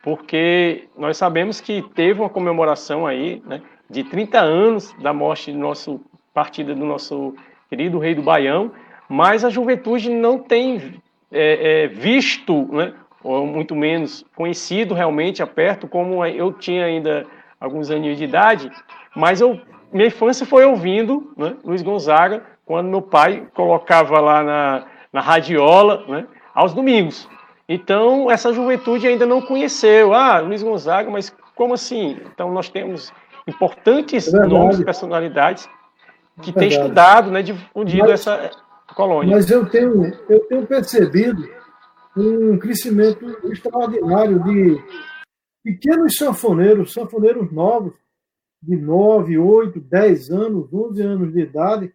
Porque 0.04 0.88
nós 0.98 1.18
sabemos 1.18 1.60
que 1.60 1.82
teve 1.96 2.20
uma 2.20 2.30
comemoração 2.30 3.08
aí, 3.08 3.42
né, 3.46 3.62
de 3.90 4.04
30 4.04 4.40
anos 4.40 4.94
da 5.02 5.12
morte 5.12 5.52
do 5.52 5.58
nosso 5.58 6.00
partida 6.32 6.76
do 6.76 6.86
nosso 6.86 7.34
querido 7.70 7.98
rei 7.98 8.14
do 8.14 8.22
Baião, 8.22 8.72
mas 9.08 9.46
a 9.46 9.50
juventude 9.50 10.10
não 10.10 10.38
tem 10.38 11.02
é, 11.32 11.84
é, 11.84 11.88
visto, 11.88 12.68
né, 12.72 12.94
ou 13.24 13.48
muito 13.48 13.74
menos 13.74 14.24
conhecido 14.36 14.94
realmente 14.94 15.42
a 15.42 15.48
perto, 15.48 15.88
como 15.88 16.24
eu 16.26 16.52
tinha 16.54 16.86
ainda 16.86 17.26
alguns 17.60 17.90
aninhos 17.90 18.18
de 18.18 18.26
idade, 18.26 18.70
mas 19.16 19.42
eu 19.42 19.60
minha 19.92 20.08
infância 20.08 20.46
foi 20.46 20.66
ouvindo 20.66 21.32
né, 21.38 21.56
Luiz 21.64 21.82
Gonzaga, 21.82 22.44
quando 22.66 22.90
meu 22.90 23.02
pai 23.02 23.48
colocava 23.54 24.20
lá 24.20 24.44
na, 24.44 24.88
na 25.14 25.22
radiola, 25.22 26.04
né, 26.08 26.28
aos 26.54 26.74
domingos. 26.74 27.30
Então, 27.70 28.30
essa 28.30 28.52
juventude 28.52 29.08
ainda 29.08 29.26
não 29.26 29.42
conheceu. 29.42 30.14
Ah, 30.14 30.40
Luiz 30.40 30.62
Gonzaga, 30.62 31.10
mas 31.10 31.36
como 31.56 31.74
assim? 31.74 32.20
Então, 32.26 32.52
nós 32.52 32.70
temos 32.70 33.14
importantes 33.48 34.34
é 34.34 34.46
nomes, 34.46 34.84
personalidades 34.84 35.70
que 36.42 36.50
é 36.50 36.54
têm 36.54 36.68
estudado, 36.70 37.32
né, 37.32 37.42
difundido 37.42 38.10
mas, 38.10 38.28
essa 38.28 38.52
colônia. 38.96 39.36
Mas 39.36 39.50
eu 39.50 39.66
tenho, 39.70 40.14
eu 40.30 40.40
tenho 40.48 40.66
percebido 40.66 41.48
um 42.18 42.58
crescimento 42.58 43.26
extraordinário 43.52 44.44
de 44.44 44.82
pequenos 45.64 46.18
sanfoneiros, 46.18 46.94
sanfoneiros 46.94 47.52
novos, 47.52 47.94
de 48.62 48.76
9, 48.76 49.38
8, 49.38 49.80
10 49.80 50.30
anos, 50.32 50.74
11 50.74 51.02
anos 51.02 51.34
de 51.34 51.40
idade, 51.40 51.94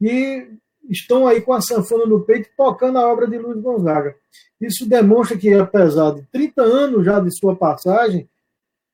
e 0.00 0.46
estão 0.88 1.26
aí 1.26 1.40
com 1.40 1.52
a 1.52 1.60
sanfona 1.60 2.06
no 2.06 2.20
peito 2.20 2.48
tocando 2.56 2.98
a 2.98 3.06
obra 3.06 3.26
de 3.26 3.38
Luiz 3.38 3.60
Gonzaga. 3.60 4.14
Isso 4.60 4.88
demonstra 4.88 5.36
que, 5.36 5.52
apesar 5.52 6.12
de 6.12 6.22
30 6.32 6.62
anos 6.62 7.04
já 7.04 7.20
de 7.20 7.36
sua 7.36 7.54
passagem, 7.54 8.28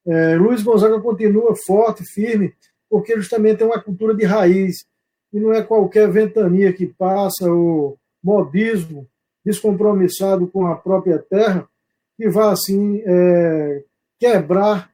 é, 0.07 0.37
Luiz 0.37 0.63
Gonzaga 0.63 1.01
continua 1.01 1.55
forte, 1.55 2.05
firme, 2.05 2.53
porque 2.91 3.17
justamente 3.17 3.59
tem 3.59 3.67
uma 3.67 3.81
cultura 3.81 4.15
de 4.15 4.25
raiz, 4.25 4.85
e 5.33 5.41
não 5.41 5.53
é 5.53 5.63
qualquer 5.63 6.11
ventania 6.11 6.73
que 6.73 6.87
passa, 6.87 7.51
o 7.51 7.97
modismo 8.23 9.09
descompromissado 9.45 10.47
com 10.47 10.67
a 10.67 10.77
própria 10.77 11.19
terra, 11.19 11.69
que 12.17 12.29
vai 12.29 12.53
assim 12.53 13.03
é, 13.05 13.85
quebrar 14.19 14.91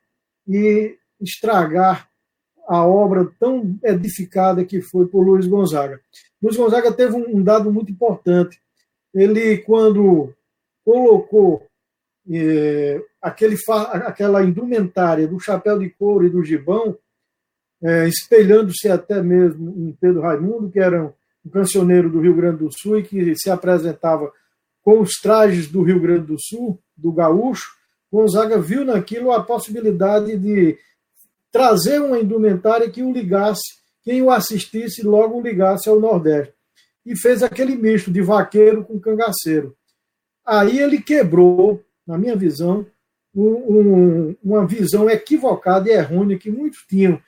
e 0.46 0.96
estragar 1.20 2.07
a 2.68 2.84
obra 2.84 3.26
tão 3.40 3.78
edificada 3.82 4.62
que 4.62 4.82
foi 4.82 5.06
por 5.06 5.22
Luiz 5.22 5.46
Gonzaga. 5.46 5.98
Luiz 6.42 6.54
Gonzaga 6.54 6.92
teve 6.92 7.16
um 7.16 7.42
dado 7.42 7.72
muito 7.72 7.90
importante. 7.90 8.60
Ele, 9.14 9.56
quando 9.58 10.34
colocou 10.84 11.66
é, 12.30 13.02
aquele, 13.22 13.56
aquela 14.04 14.44
indumentária 14.44 15.26
do 15.26 15.40
chapéu 15.40 15.78
de 15.78 15.88
couro 15.88 16.26
e 16.26 16.30
do 16.30 16.44
gibão, 16.44 16.96
é, 17.82 18.06
espelhando-se 18.06 18.88
até 18.88 19.22
mesmo 19.22 19.74
em 19.76 19.96
Pedro 19.98 20.20
Raimundo, 20.20 20.70
que 20.70 20.78
era 20.78 21.14
um 21.44 21.50
cancioneiro 21.50 22.10
do 22.10 22.20
Rio 22.20 22.36
Grande 22.36 22.58
do 22.58 22.70
Sul 22.70 22.98
e 22.98 23.02
que 23.02 23.34
se 23.34 23.50
apresentava 23.50 24.30
com 24.82 25.00
os 25.00 25.12
trajes 25.22 25.68
do 25.68 25.82
Rio 25.82 26.00
Grande 26.00 26.26
do 26.26 26.36
Sul, 26.38 26.78
do 26.94 27.12
gaúcho, 27.12 27.78
Gonzaga 28.12 28.58
viu 28.58 28.84
naquilo 28.84 29.32
a 29.32 29.42
possibilidade 29.42 30.36
de 30.36 30.78
trazer 31.50 32.00
uma 32.00 32.18
indumentária 32.18 32.90
que 32.90 33.02
o 33.02 33.12
ligasse, 33.12 33.78
quem 34.02 34.22
o 34.22 34.30
assistisse 34.30 35.02
logo 35.02 35.38
o 35.38 35.42
ligasse 35.42 35.88
ao 35.88 36.00
Nordeste. 36.00 36.54
E 37.04 37.16
fez 37.16 37.42
aquele 37.42 37.76
misto 37.76 38.10
de 38.10 38.20
vaqueiro 38.20 38.84
com 38.84 39.00
cangaceiro. 39.00 39.76
Aí 40.44 40.78
ele 40.78 41.00
quebrou, 41.00 41.82
na 42.06 42.18
minha 42.18 42.36
visão, 42.36 42.86
um, 43.34 43.48
um, 43.48 44.36
uma 44.42 44.66
visão 44.66 45.08
equivocada 45.08 45.88
e 45.88 45.92
errônea 45.92 46.38
que 46.38 46.50
muitos 46.50 46.84
tinham 46.88 47.20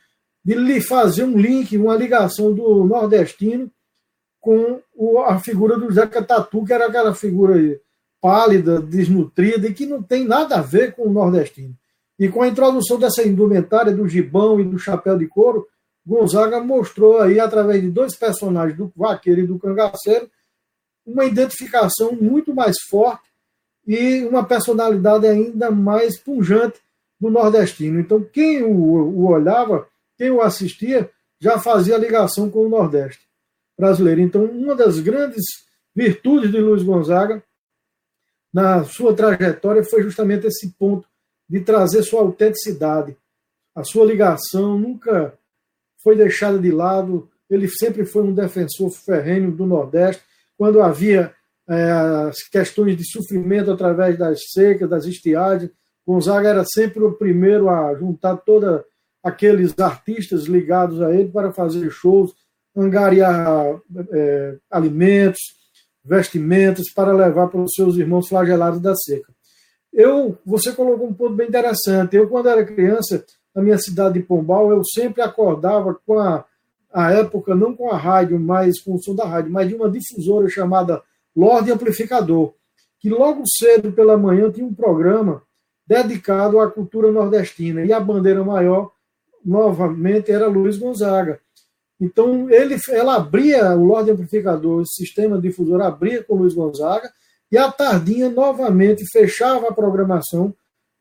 de 0.45 0.55
lhe 0.55 0.81
fazer 0.81 1.25
um 1.25 1.37
link, 1.37 1.77
uma 1.77 1.97
ligação 1.97 2.53
do 2.53 2.85
nordestino 2.85 3.71
com 4.41 4.81
a 5.27 5.39
figura 5.39 5.79
do 5.79 5.93
Zeca 5.93 6.23
Tatu, 6.23 6.65
que 6.65 6.73
era 6.73 6.87
aquela 6.87 7.15
figura 7.15 7.79
pálida, 8.21 8.81
desnutrida 8.81 9.67
e 9.69 9.75
que 9.75 9.87
não 9.87 10.03
tem 10.03 10.25
nada 10.27 10.57
a 10.57 10.63
ver 10.63 10.95
com 10.95 11.03
o 11.03 11.13
nordestino. 11.13 11.77
E 12.21 12.29
com 12.29 12.43
a 12.43 12.49
introdução 12.49 12.99
dessa 12.99 13.27
indumentária 13.27 13.95
do 13.95 14.07
gibão 14.07 14.61
e 14.61 14.65
do 14.65 14.79
chapéu 14.79 15.17
de 15.17 15.27
couro, 15.27 15.67
Gonzaga 16.07 16.61
mostrou 16.61 17.19
aí, 17.19 17.41
através 17.41 17.81
de 17.81 17.91
dois 17.91 18.15
personagens, 18.15 18.77
do 18.77 18.93
vaqueiro 18.95 19.41
e 19.41 19.47
do 19.47 19.59
cangaceiro, 19.59 20.31
uma 21.07 21.25
identificação 21.25 22.13
muito 22.13 22.55
mais 22.55 22.77
forte 22.91 23.25
e 23.87 24.23
uma 24.25 24.45
personalidade 24.45 25.27
ainda 25.27 25.71
mais 25.71 26.19
pungente 26.19 26.79
do 27.19 27.31
nordestino. 27.31 27.99
Então, 27.99 28.23
quem 28.23 28.63
o, 28.63 28.71
o 28.71 29.27
olhava, 29.27 29.89
quem 30.19 30.31
o 30.31 30.43
assistia, 30.43 31.11
já 31.41 31.59
fazia 31.59 31.97
ligação 31.97 32.51
com 32.51 32.67
o 32.67 32.69
Nordeste 32.69 33.27
brasileiro. 33.79 34.21
Então, 34.21 34.45
uma 34.45 34.77
das 34.77 35.01
grandes 35.01 35.43
virtudes 35.97 36.51
de 36.51 36.59
Luiz 36.59 36.83
Gonzaga 36.83 37.43
na 38.53 38.85
sua 38.85 39.15
trajetória 39.15 39.83
foi 39.83 40.03
justamente 40.03 40.47
esse 40.47 40.71
ponto 40.79 41.09
de 41.51 41.59
trazer 41.61 42.05
sua 42.05 42.21
autenticidade. 42.21 43.17
A 43.75 43.83
sua 43.83 44.07
ligação 44.07 44.79
nunca 44.79 45.35
foi 46.01 46.15
deixada 46.15 46.57
de 46.61 46.71
lado, 46.71 47.29
ele 47.51 47.69
sempre 47.69 48.07
foi 48.07 48.23
um 48.23 48.33
defensor 48.33 48.89
ferrenho 48.91 49.51
do 49.51 49.67
Nordeste. 49.67 50.23
Quando 50.57 50.81
havia 50.81 51.35
é, 51.69 51.91
as 51.91 52.37
questões 52.49 52.97
de 52.97 53.05
sofrimento 53.05 53.73
através 53.73 54.17
das 54.17 54.39
secas, 54.53 54.89
das 54.89 55.05
estiagens, 55.07 55.73
Gonzaga 56.07 56.49
era 56.49 56.65
sempre 56.65 57.03
o 57.03 57.13
primeiro 57.13 57.69
a 57.69 57.95
juntar 57.97 58.37
todos 58.37 58.83
aqueles 59.23 59.77
artistas 59.79 60.45
ligados 60.45 61.03
a 61.03 61.13
ele 61.13 61.31
para 61.31 61.53
fazer 61.53 61.91
shows, 61.91 62.33
angariar 62.77 63.81
é, 64.13 64.57
alimentos, 64.71 65.41
vestimentas 66.05 66.91
para 66.95 67.13
levar 67.13 67.49
para 67.49 67.61
os 67.61 67.73
seus 67.75 67.97
irmãos 67.97 68.29
flagelados 68.29 68.81
da 68.81 68.95
seca. 68.95 69.33
Eu, 69.93 70.39
você 70.45 70.73
colocou 70.73 71.09
um 71.09 71.15
ponto 71.15 71.35
bem 71.35 71.49
interessante. 71.49 72.17
Eu, 72.17 72.29
quando 72.29 72.49
era 72.49 72.65
criança, 72.65 73.25
na 73.55 73.63
minha 73.63 73.79
cidade 73.79 74.15
de 74.15 74.23
Pombal, 74.25 74.71
eu 74.71 74.83
sempre 74.85 75.21
acordava 75.23 75.99
com 76.07 76.19
a, 76.19 76.45
a 76.93 77.13
época, 77.13 77.55
não 77.55 77.75
com 77.75 77.91
a 77.91 77.97
rádio, 77.97 78.39
mas 78.39 78.81
com 78.81 78.95
o 78.95 79.03
som 79.03 79.15
da 79.15 79.25
rádio, 79.25 79.53
mas 79.53 79.69
de 79.69 79.75
uma 79.75 79.91
difusora 79.91 80.49
chamada 80.49 81.03
Lorde 81.35 81.73
Amplificador, 81.73 82.55
que 82.99 83.09
logo 83.09 83.43
cedo 83.47 83.93
pela 83.93 84.17
manhã 84.17 84.51
tinha 84.51 84.67
um 84.67 84.75
programa 84.75 85.43
dedicado 85.87 86.61
à 86.61 86.71
cultura 86.71 87.11
nordestina. 87.11 87.85
E 87.85 87.93
a 87.93 87.99
bandeira 87.99 88.45
maior 88.45 88.93
novamente 89.45 90.31
era 90.31 90.47
Luiz 90.47 90.79
Gonzaga. 90.79 91.41
Então, 92.01 92.49
ele, 92.49 92.77
ela 92.91 93.17
abria, 93.17 93.77
o 93.77 93.85
Lorde 93.85 94.11
Amplificador, 94.11 94.81
o 94.81 94.87
sistema 94.87 95.41
difusor 95.41 95.83
abria 95.83 96.23
com 96.23 96.37
Luiz 96.37 96.55
Gonzaga, 96.55 97.11
e 97.51 97.59
à 97.59 97.71
tardinha, 97.71 98.31
novamente, 98.31 99.05
fechava 99.11 99.69
a 99.69 99.75
programação, 99.75 100.55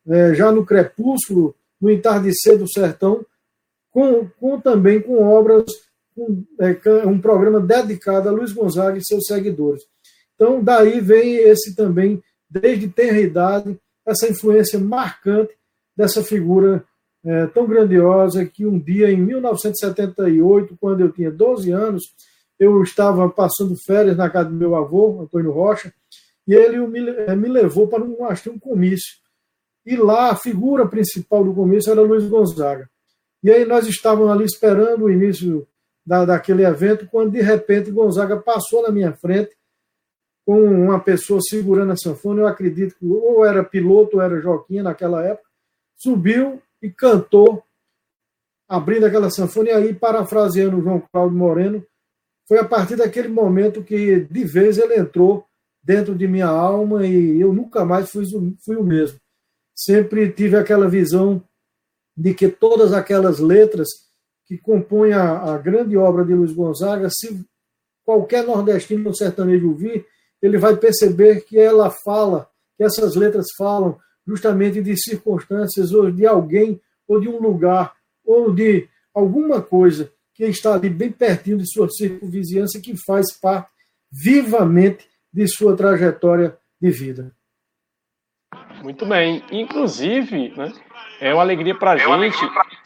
é, 0.07 0.33
já 0.33 0.51
no 0.51 0.65
crepúsculo, 0.65 1.55
no 1.79 1.89
entardecer 1.89 2.57
do 2.57 2.69
sertão, 2.69 3.25
com, 3.91 4.27
com 4.39 4.59
também 4.59 5.01
com 5.01 5.23
obras, 5.23 5.65
com, 6.15 6.43
é, 6.59 7.05
um 7.05 7.19
programa 7.19 7.59
dedicado 7.59 8.29
a 8.29 8.31
Luiz 8.31 8.51
Gonzaga 8.51 8.97
e 8.97 9.05
seus 9.05 9.25
seguidores. 9.25 9.83
Então, 10.35 10.63
daí 10.63 10.99
vem 10.99 11.35
esse 11.35 11.75
também, 11.75 12.23
desde 12.49 12.87
tenra 12.87 13.19
idade, 13.19 13.79
essa 14.05 14.27
influência 14.27 14.79
marcante 14.79 15.53
dessa 15.95 16.23
figura 16.23 16.83
é, 17.23 17.45
tão 17.47 17.67
grandiosa 17.67 18.45
que 18.45 18.65
um 18.65 18.79
dia, 18.79 19.11
em 19.11 19.17
1978, 19.17 20.77
quando 20.79 21.01
eu 21.01 21.11
tinha 21.11 21.29
12 21.29 21.71
anos, 21.71 22.03
eu 22.57 22.81
estava 22.81 23.29
passando 23.29 23.75
férias 23.85 24.17
na 24.17 24.29
casa 24.29 24.49
do 24.49 24.55
meu 24.55 24.75
avô, 24.75 25.21
Antônio 25.21 25.51
Rocha, 25.51 25.93
e 26.49 26.55
ele 26.55 26.79
me, 26.87 27.07
é, 27.07 27.35
me 27.35 27.47
levou 27.47 27.87
para 27.87 28.03
um, 28.03 28.17
um 28.23 28.59
comício. 28.59 29.19
E 29.85 29.95
lá 29.95 30.31
a 30.31 30.35
figura 30.35 30.87
principal 30.87 31.43
do 31.43 31.53
comício 31.53 31.91
era 31.91 32.01
Luiz 32.01 32.27
Gonzaga. 32.27 32.89
E 33.43 33.51
aí 33.51 33.65
nós 33.65 33.85
estávamos 33.85 34.31
ali 34.31 34.45
esperando 34.45 35.05
o 35.05 35.11
início 35.11 35.67
da, 36.03 36.25
daquele 36.25 36.65
evento, 36.65 37.07
quando 37.07 37.33
de 37.33 37.41
repente 37.41 37.91
Gonzaga 37.91 38.37
passou 38.37 38.81
na 38.81 38.91
minha 38.91 39.13
frente 39.13 39.55
com 40.43 40.59
uma 40.63 40.99
pessoa 40.99 41.39
segurando 41.39 41.91
a 41.91 41.95
sanfona, 41.95 42.41
eu 42.41 42.47
acredito 42.47 42.95
que 42.95 43.05
ou 43.05 43.45
era 43.45 43.63
piloto 43.63 44.17
ou 44.17 44.23
era 44.23 44.41
Joquinha 44.41 44.81
naquela 44.81 45.23
época, 45.23 45.47
subiu 45.95 46.59
e 46.81 46.89
cantou, 46.89 47.63
abrindo 48.67 49.05
aquela 49.05 49.29
sanfona, 49.29 49.69
e 49.69 49.73
aí, 49.73 49.93
parafraseando 49.93 50.79
o 50.79 50.81
João 50.81 51.03
Cláudio 51.11 51.37
Moreno, 51.37 51.85
foi 52.47 52.57
a 52.57 52.65
partir 52.65 52.95
daquele 52.95 53.27
momento 53.27 53.83
que, 53.83 54.21
de 54.21 54.43
vez, 54.45 54.79
ele 54.79 54.95
entrou 54.95 55.47
dentro 55.83 56.15
de 56.15 56.27
minha 56.27 56.47
alma 56.47 57.05
e 57.05 57.39
eu 57.39 57.53
nunca 57.53 57.85
mais 57.85 58.09
fui, 58.09 58.25
fui 58.63 58.75
o 58.75 58.83
mesmo. 58.83 59.19
Sempre 59.75 60.31
tive 60.31 60.55
aquela 60.55 60.87
visão 60.87 61.43
de 62.15 62.33
que 62.33 62.49
todas 62.49 62.93
aquelas 62.93 63.39
letras 63.39 63.87
que 64.45 64.57
compõem 64.57 65.13
a, 65.13 65.53
a 65.53 65.57
grande 65.57 65.95
obra 65.95 66.25
de 66.25 66.33
Luiz 66.33 66.51
Gonzaga, 66.51 67.09
se 67.09 67.45
qualquer 68.03 68.43
nordestino 68.45 69.15
sertanejo 69.15 69.69
ouvir, 69.69 70.05
ele 70.41 70.57
vai 70.57 70.75
perceber 70.75 71.41
que 71.41 71.57
ela 71.57 71.89
fala, 71.89 72.49
que 72.77 72.83
essas 72.83 73.15
letras 73.15 73.47
falam 73.57 73.97
justamente 74.25 74.81
de 74.81 74.95
circunstâncias 74.97 75.91
ou 75.91 76.11
de 76.11 76.25
alguém 76.25 76.81
ou 77.07 77.19
de 77.19 77.27
um 77.27 77.39
lugar 77.39 77.93
ou 78.25 78.53
de 78.53 78.87
alguma 79.13 79.61
coisa 79.61 80.11
que 80.33 80.45
está 80.45 80.75
ali 80.75 80.89
bem 80.89 81.11
pertinho 81.11 81.57
de 81.57 81.69
sua 81.69 81.89
circunvizinhança 81.89 82.79
que 82.79 82.95
faz 82.95 83.33
parte 83.33 83.69
vivamente 84.11 85.08
de 85.31 85.47
sua 85.47 85.75
trajetória 85.75 86.57
de 86.81 86.89
vida. 86.89 87.31
Muito 88.83 89.05
bem. 89.05 89.43
Inclusive, 89.51 90.53
né, 90.55 90.71
é 91.19 91.33
uma 91.33 91.43
alegria 91.43 91.75
para 91.75 91.91
a 91.91 91.97
gente 91.97 92.37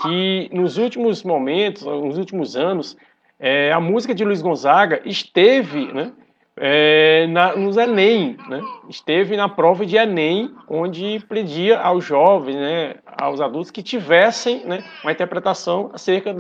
que 0.01 0.49
nos 0.51 0.77
últimos 0.77 1.23
momentos, 1.23 1.83
nos 1.83 2.17
últimos 2.17 2.55
anos, 2.55 2.97
é, 3.39 3.71
a 3.71 3.79
música 3.79 4.13
de 4.13 4.23
Luiz 4.23 4.41
Gonzaga 4.41 5.01
esteve 5.05 5.91
né, 5.93 6.13
é, 6.55 7.27
na, 7.27 7.55
nos 7.55 7.77
Enem, 7.77 8.37
né? 8.47 8.61
esteve 8.89 9.35
na 9.35 9.49
prova 9.49 9.85
de 9.85 9.97
Enem, 9.97 10.53
onde 10.67 11.19
pedia 11.27 11.79
aos 11.79 12.05
jovens, 12.05 12.55
né, 12.55 12.95
aos 13.17 13.41
adultos 13.41 13.71
que 13.71 13.81
tivessem 13.81 14.65
né, 14.65 14.83
uma 15.03 15.11
interpretação 15.11 15.89
acerca 15.93 16.33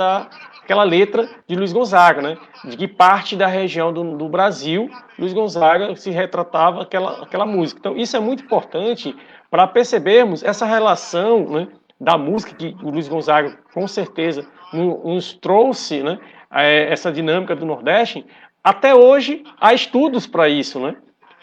daquela 0.63 0.83
letra 0.83 1.29
de 1.45 1.55
Luiz 1.55 1.73
Gonzaga, 1.73 2.21
né, 2.21 2.37
de 2.63 2.77
que 2.77 2.87
parte 2.87 3.35
da 3.35 3.47
região 3.47 3.91
do, 3.91 4.17
do 4.17 4.29
Brasil 4.29 4.89
Luiz 5.19 5.33
Gonzaga 5.33 5.95
se 5.95 6.09
retratava 6.09 6.81
aquela, 6.81 7.21
aquela 7.21 7.45
música. 7.45 7.79
Então, 7.79 7.97
isso 7.97 8.15
é 8.15 8.19
muito 8.19 8.43
importante 8.43 9.15
para 9.51 9.67
percebermos 9.67 10.41
essa 10.41 10.65
relação 10.65 11.47
né, 11.49 11.67
da 11.99 12.17
música 12.17 12.55
que 12.55 12.75
o 12.81 12.89
Luiz 12.89 13.07
Gonzaga, 13.07 13.57
com 13.73 13.87
certeza, 13.87 14.47
nos 14.73 15.33
trouxe 15.33 16.01
né, 16.01 16.17
é, 16.49 16.91
essa 16.91 17.11
dinâmica 17.11 17.55
do 17.55 17.65
Nordeste, 17.65 18.25
até 18.63 18.95
hoje 18.95 19.43
há 19.59 19.73
estudos 19.73 20.25
para 20.25 20.47
isso, 20.47 20.79
né? 20.79 20.95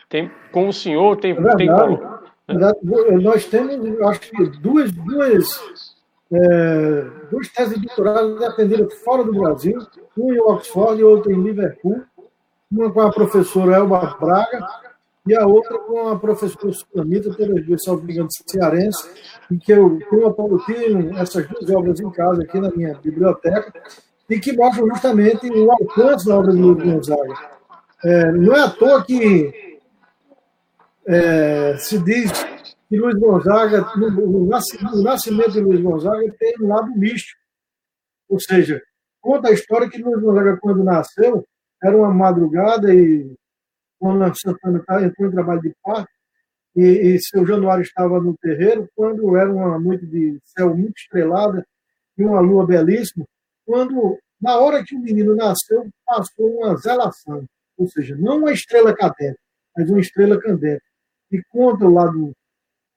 Tem, 0.08 0.30
com 0.50 0.68
o 0.68 0.72
senhor, 0.72 1.16
tem. 1.16 1.32
É 1.32 1.56
tem 1.56 1.68
né? 1.68 2.72
Nós 3.22 3.44
temos, 3.44 3.76
acho 4.08 4.20
que, 4.20 4.44
duas, 4.58 4.90
duas, 4.90 5.89
é, 6.32 7.06
duas 7.30 7.48
teses 7.48 7.80
de 7.80 7.86
doutorado 7.86 8.38
fora 9.04 9.24
do 9.24 9.32
Brasil, 9.32 9.78
uma 10.16 10.34
em 10.34 10.40
Oxford 10.40 11.00
e 11.00 11.04
outra 11.04 11.32
em 11.32 11.42
Liverpool, 11.42 12.02
uma 12.70 12.92
com 12.92 13.00
a 13.00 13.12
professora 13.12 13.76
Elba 13.76 14.16
Braga 14.20 14.64
e 15.26 15.34
a 15.34 15.46
outra 15.46 15.78
com 15.78 16.08
a 16.08 16.18
professora 16.18 16.72
Sulamita, 16.72 17.34
pelas 17.34 17.64
duas, 17.66 17.82
salvo 17.82 18.10
engano, 18.10 18.28
cearense, 18.48 19.08
em 19.50 19.58
que 19.58 19.72
eu 19.72 19.98
tenho 20.66 21.18
essas 21.18 21.46
duas 21.48 21.70
obras 21.70 22.00
em 22.00 22.10
casa 22.10 22.42
aqui 22.42 22.58
na 22.60 22.70
minha 22.70 22.94
biblioteca, 22.94 23.72
e 24.28 24.38
que 24.38 24.56
mostram 24.56 24.86
justamente 24.88 25.50
o 25.50 25.70
alcance 25.72 26.26
da 26.26 26.38
obra 26.38 26.52
de 26.52 26.58
Luiz 26.58 26.82
Gonzaga. 26.82 27.34
É, 28.04 28.32
não 28.32 28.54
é 28.54 28.60
à 28.60 28.70
toa 28.70 29.04
que 29.04 29.80
é, 31.06 31.76
se 31.76 31.98
diz 31.98 32.30
que 32.90 32.98
Luiz 32.98 33.14
Gonzaga, 33.20 33.86
o 33.96 34.46
nascimento 35.04 35.52
de 35.52 35.60
Luiz 35.60 35.80
Gonzaga 35.80 36.34
tem 36.40 36.54
um 36.60 36.66
lado 36.66 36.90
místico. 36.90 37.40
Ou 38.28 38.40
seja, 38.40 38.82
conta 39.20 39.48
a 39.48 39.52
história 39.52 39.88
que 39.88 40.02
Luiz 40.02 40.20
Gonzaga, 40.20 40.56
quando 40.56 40.82
nasceu, 40.82 41.46
era 41.80 41.96
uma 41.96 42.12
madrugada 42.12 42.92
e 42.92 43.32
quando 43.96 44.34
Santana 44.36 44.84
entrou 45.06 45.28
em 45.28 45.30
trabalho 45.30 45.60
de 45.60 45.72
parto, 45.84 46.10
e, 46.74 46.82
e 46.82 47.20
seu 47.20 47.46
Januário 47.46 47.82
estava 47.82 48.20
no 48.20 48.36
terreiro, 48.38 48.88
quando 48.96 49.36
era 49.36 49.52
uma 49.52 49.78
noite 49.78 50.04
de 50.06 50.40
céu 50.44 50.76
muito 50.76 50.98
estrelada 50.98 51.64
e 52.18 52.24
uma 52.24 52.40
lua 52.40 52.66
belíssima, 52.66 53.24
quando, 53.64 54.18
na 54.40 54.58
hora 54.58 54.82
que 54.84 54.96
o 54.96 55.00
menino 55.00 55.36
nasceu, 55.36 55.88
passou 56.04 56.58
uma 56.58 56.76
zelação, 56.76 57.44
ou 57.76 57.88
seja, 57.88 58.16
não 58.16 58.38
uma 58.38 58.52
estrela 58.52 58.94
cadente, 58.94 59.38
mas 59.76 59.88
uma 59.88 60.00
estrela 60.00 60.40
candente. 60.40 60.82
E 61.30 61.40
conta 61.50 61.84
o 61.84 61.92
lado 61.92 62.32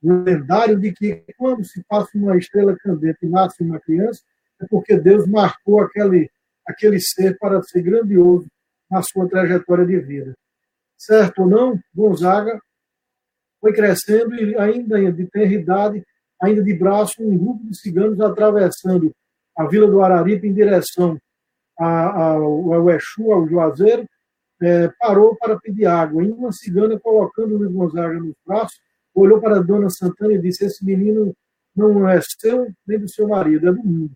lendário 0.03 0.77
de 0.79 0.91
que 0.91 1.23
quando 1.37 1.63
se 1.63 1.83
passa 1.87 2.09
uma 2.15 2.37
estrela 2.37 2.75
candente 2.77 3.19
e 3.23 3.29
nasce 3.29 3.63
uma 3.63 3.79
criança, 3.79 4.21
é 4.61 4.65
porque 4.67 4.97
Deus 4.97 5.25
marcou 5.27 5.81
aquele, 5.81 6.29
aquele 6.67 6.99
ser 6.99 7.37
para 7.37 7.61
ser 7.63 7.81
grandioso 7.81 8.47
na 8.89 9.01
sua 9.01 9.27
trajetória 9.27 9.85
de 9.85 9.99
vida. 9.99 10.33
Certo 10.97 11.43
ou 11.43 11.47
não, 11.47 11.79
Gonzaga 11.93 12.59
foi 13.59 13.73
crescendo 13.73 14.35
e 14.35 14.57
ainda 14.57 15.11
de 15.11 15.25
tenra 15.27 15.53
idade, 15.53 16.03
ainda 16.41 16.61
de 16.61 16.73
braço, 16.73 17.13
um 17.19 17.37
grupo 17.37 17.65
de 17.65 17.77
ciganos 17.77 18.19
atravessando 18.19 19.11
a 19.57 19.65
Vila 19.65 19.87
do 19.89 20.01
Araripe 20.01 20.47
em 20.47 20.53
direção 20.53 21.17
ao, 21.77 22.73
ao 22.73 22.89
Exu, 22.89 23.31
ao 23.31 23.47
Juazeiro, 23.47 24.05
é, 24.61 24.89
parou 24.99 25.35
para 25.35 25.59
pedir 25.59 25.85
água. 25.85 26.23
E 26.23 26.31
uma 26.31 26.51
cigana, 26.51 26.99
colocando 26.99 27.57
Luiz 27.57 27.71
Gonzaga 27.71 28.19
nos 28.19 28.35
braços, 28.45 28.79
olhou 29.13 29.39
para 29.39 29.57
a 29.57 29.61
dona 29.61 29.89
Santana 29.89 30.33
e 30.33 30.41
disse: 30.41 30.65
Esse 30.65 30.83
menino 30.85 31.33
não 31.75 32.07
é 32.07 32.19
seu 32.39 32.71
nem 32.85 32.99
do 32.99 33.09
seu 33.09 33.27
marido, 33.27 33.67
é 33.67 33.71
do 33.71 33.83
mundo. 33.83 34.11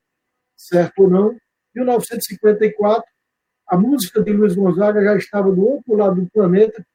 Certo 0.55 1.03
ou 1.03 1.09
não? 1.09 1.31
Em 1.75 1.79
1954, 1.79 3.03
a 3.67 3.77
música 3.77 4.23
de 4.23 4.31
Luiz 4.31 4.55
Gonzaga 4.55 5.03
já 5.03 5.15
estava 5.15 5.51
do 5.51 5.65
outro 5.65 5.95
lado 5.95 6.21
do 6.21 6.31
planeta, 6.31 6.85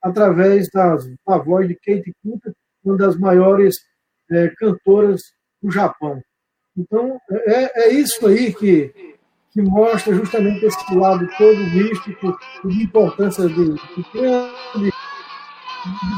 através 0.00 0.68
das, 0.72 1.06
da 1.26 1.38
voz 1.38 1.68
de 1.68 1.74
Kate 1.74 2.12
Kuta, 2.22 2.52
uma 2.84 2.96
das 2.96 3.16
maiores 3.16 3.76
é, 4.30 4.48
cantoras 4.56 5.20
do 5.62 5.70
Japão. 5.70 6.20
Então, 6.76 7.20
é, 7.30 7.84
é 7.84 7.92
isso 7.92 8.26
aí 8.26 8.52
que, 8.52 8.92
que 9.50 9.62
mostra 9.62 10.14
justamente 10.14 10.64
esse 10.64 10.94
lado 10.94 11.28
todo 11.36 11.58
místico 11.58 12.36
de 12.64 12.82
importância 12.82 13.46
de, 13.46 13.54
de, 13.54 14.12
grande, 14.12 14.84
de 14.84 14.92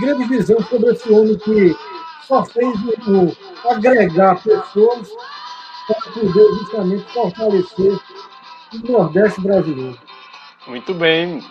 grande 0.00 0.24
visão 0.24 0.60
sobre 0.62 0.90
esse 0.90 1.12
homem 1.12 1.36
que 1.36 1.76
só 2.26 2.44
fez 2.44 2.74
o, 3.06 3.36
agregar 3.68 4.42
pessoas 4.42 5.10
para 5.86 6.12
poder 6.12 6.48
justamente 6.58 7.12
fortalecer 7.12 7.98
o 8.72 8.92
Nordeste 8.92 9.40
brasileiro. 9.40 9.98
Muito 10.66 10.94
bem. 10.94 11.42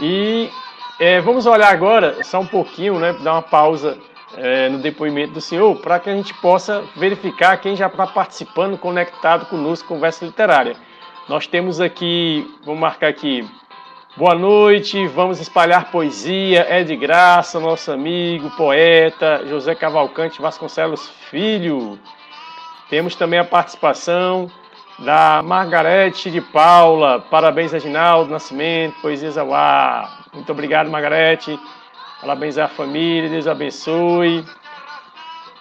E 0.00 0.50
é, 0.98 1.20
vamos 1.20 1.46
olhar 1.46 1.72
agora, 1.72 2.22
só 2.24 2.40
um 2.40 2.46
pouquinho, 2.46 2.98
né, 2.98 3.12
dar 3.22 3.34
uma 3.34 3.42
pausa 3.42 3.96
é, 4.36 4.68
no 4.68 4.78
depoimento 4.78 5.34
do 5.34 5.40
senhor, 5.40 5.76
para 5.76 5.98
que 5.98 6.10
a 6.10 6.14
gente 6.14 6.34
possa 6.34 6.82
verificar 6.96 7.56
quem 7.58 7.76
já 7.76 7.86
está 7.86 8.06
participando, 8.06 8.76
conectado 8.76 9.46
conosco, 9.46 9.88
conversa 9.88 10.24
literária. 10.24 10.76
Nós 11.28 11.46
temos 11.46 11.80
aqui, 11.80 12.46
vamos 12.64 12.80
marcar 12.80 13.08
aqui, 13.08 13.48
boa 14.16 14.34
noite, 14.34 15.06
vamos 15.08 15.40
espalhar 15.40 15.90
poesia, 15.90 16.66
é 16.70 16.82
de 16.82 16.96
graça, 16.96 17.60
nosso 17.60 17.92
amigo, 17.92 18.50
poeta, 18.56 19.44
José 19.46 19.74
Cavalcante 19.74 20.40
Vasconcelos 20.40 21.06
Filho. 21.30 21.98
Temos 22.88 23.14
também 23.14 23.38
a 23.38 23.44
participação 23.44 24.50
da 24.98 25.42
Margarete 25.42 26.30
de 26.30 26.40
Paula. 26.40 27.20
Parabéns, 27.30 27.72
Reginaldo 27.72 28.30
Nascimento, 28.30 28.98
Poesias 29.02 29.36
ao 29.36 29.52
ar. 29.52 30.24
Muito 30.32 30.50
obrigado, 30.50 30.90
Margarete. 30.90 31.60
Parabéns 32.20 32.56
à 32.56 32.66
família, 32.66 33.28
Deus 33.28 33.46
abençoe. 33.46 34.44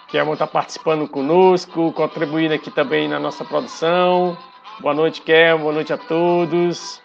Kelman 0.08 0.34
está 0.34 0.48
participando 0.48 1.08
conosco, 1.10 1.92
contribuindo 1.92 2.54
aqui 2.54 2.72
também 2.72 3.10
na 3.10 3.20
nossa 3.20 3.44
produção. 3.44 4.38
Boa 4.80 4.94
noite, 4.94 5.22
Kelman. 5.22 5.62
Boa 5.62 5.74
noite 5.74 5.92
a 5.92 5.98
todos. 5.98 7.05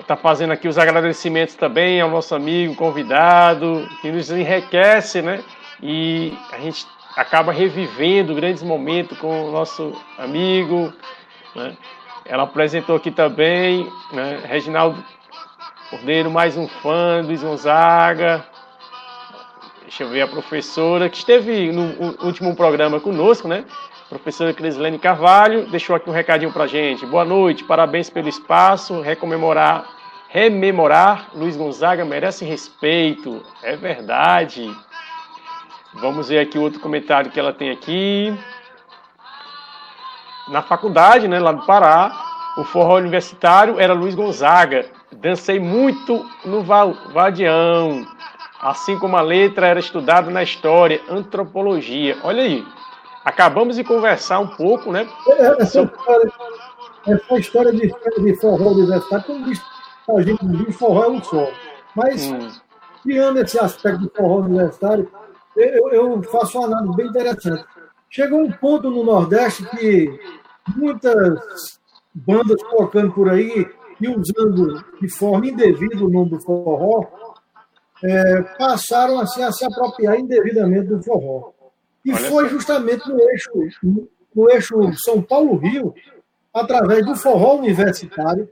Está 0.00 0.16
fazendo 0.16 0.52
aqui 0.52 0.68
os 0.68 0.76
agradecimentos 0.76 1.54
também 1.54 2.00
ao 2.00 2.10
nosso 2.10 2.34
amigo 2.34 2.74
convidado, 2.74 3.88
que 4.00 4.10
nos 4.12 4.30
enriquece, 4.30 5.22
né? 5.22 5.42
E 5.82 6.36
a 6.52 6.58
gente 6.58 6.86
acaba 7.16 7.52
revivendo 7.52 8.34
grandes 8.34 8.62
momentos 8.62 9.18
com 9.18 9.48
o 9.48 9.50
nosso 9.50 9.92
amigo. 10.18 10.92
Né? 11.54 11.76
Ela 12.24 12.42
apresentou 12.42 12.96
aqui 12.96 13.10
também, 13.10 13.90
né? 14.12 14.42
Reginaldo 14.44 15.02
Cordeiro, 15.90 16.30
mais 16.30 16.56
um 16.56 16.68
fã, 16.68 17.22
Luiz 17.24 17.42
Gonzaga. 17.42 18.44
Deixa 19.82 20.02
eu 20.02 20.10
ver 20.10 20.20
a 20.20 20.28
professora 20.28 21.08
que 21.08 21.16
esteve 21.16 21.72
no 21.72 22.14
último 22.24 22.54
programa 22.54 23.00
conosco, 23.00 23.48
né? 23.48 23.64
Professora 24.08 24.54
Crislene 24.54 24.98
Carvalho 24.98 25.66
deixou 25.66 25.94
aqui 25.94 26.08
um 26.08 26.14
recadinho 26.14 26.50
para 26.50 26.66
gente. 26.66 27.04
Boa 27.04 27.26
noite, 27.26 27.62
parabéns 27.62 28.08
pelo 28.08 28.26
espaço, 28.26 29.02
recomemorar, 29.02 29.84
rememorar 30.30 31.28
Luiz 31.34 31.58
Gonzaga 31.58 32.06
merece 32.06 32.42
respeito, 32.42 33.44
é 33.62 33.76
verdade. 33.76 34.74
Vamos 35.92 36.30
ver 36.30 36.38
aqui 36.38 36.58
outro 36.58 36.80
comentário 36.80 37.30
que 37.30 37.38
ela 37.38 37.52
tem 37.52 37.70
aqui. 37.70 38.34
Na 40.48 40.62
faculdade, 40.62 41.28
né, 41.28 41.38
lá 41.38 41.52
do 41.52 41.66
Pará, 41.66 42.10
o 42.56 42.64
forró 42.64 42.96
universitário 42.96 43.78
era 43.78 43.92
Luiz 43.92 44.14
Gonzaga. 44.14 44.86
Dancei 45.12 45.60
muito 45.60 46.24
no 46.46 46.62
Vadião, 46.62 48.06
assim 48.58 48.98
como 48.98 49.18
a 49.18 49.20
letra 49.20 49.66
era 49.66 49.80
estudada 49.80 50.30
na 50.30 50.42
história, 50.42 51.02
antropologia. 51.10 52.16
Olha 52.22 52.42
aí, 52.42 52.64
acabamos 53.28 53.76
de 53.76 53.84
conversar 53.84 54.38
um 54.40 54.48
pouco, 54.48 54.90
né? 54.90 55.06
Essa 55.60 55.82
história, 55.82 56.32
essa 57.06 57.38
história 57.38 57.72
de, 57.72 57.94
de 58.22 58.40
forró 58.40 58.70
universitário, 58.70 59.26
como 59.26 59.44
diz 59.44 59.60
a 60.16 60.22
gente 60.22 60.46
diz, 60.46 60.76
forró 60.76 61.04
é 61.04 61.08
um 61.08 61.22
só. 61.22 61.50
Mas, 61.94 62.30
hum. 62.30 62.50
criando 63.02 63.40
esse 63.40 63.58
aspecto 63.58 64.00
do 64.00 64.10
forró 64.16 64.38
universitário, 64.38 65.10
eu, 65.54 65.90
eu 65.90 66.22
faço 66.24 66.58
uma 66.58 66.66
análise 66.68 66.96
bem 66.96 67.06
interessante. 67.08 67.64
Chegou 68.08 68.40
um 68.40 68.50
ponto 68.50 68.90
no 68.90 69.04
Nordeste 69.04 69.64
que 69.76 70.18
muitas 70.76 71.38
bandas 72.14 72.60
tocando 72.70 73.12
por 73.12 73.28
aí 73.28 73.68
e 74.00 74.08
usando 74.08 74.82
de 74.98 75.08
forma 75.10 75.46
indevida 75.46 76.04
o 76.04 76.08
nome 76.08 76.30
do 76.30 76.40
forró, 76.40 77.04
é, 78.02 78.42
passaram 78.56 79.20
assim, 79.20 79.42
a 79.42 79.52
se 79.52 79.64
apropriar 79.66 80.18
indevidamente 80.18 80.86
do 80.86 81.02
forró. 81.02 81.52
E 82.08 82.12
Olha 82.12 82.30
foi 82.30 82.48
justamente 82.48 83.06
no 83.06 83.20
eixo, 83.20 83.50
no 84.34 84.50
eixo 84.50 84.74
São 84.94 85.20
Paulo-Rio, 85.20 85.92
através 86.54 87.04
do 87.04 87.14
forró 87.14 87.56
universitário, 87.56 88.48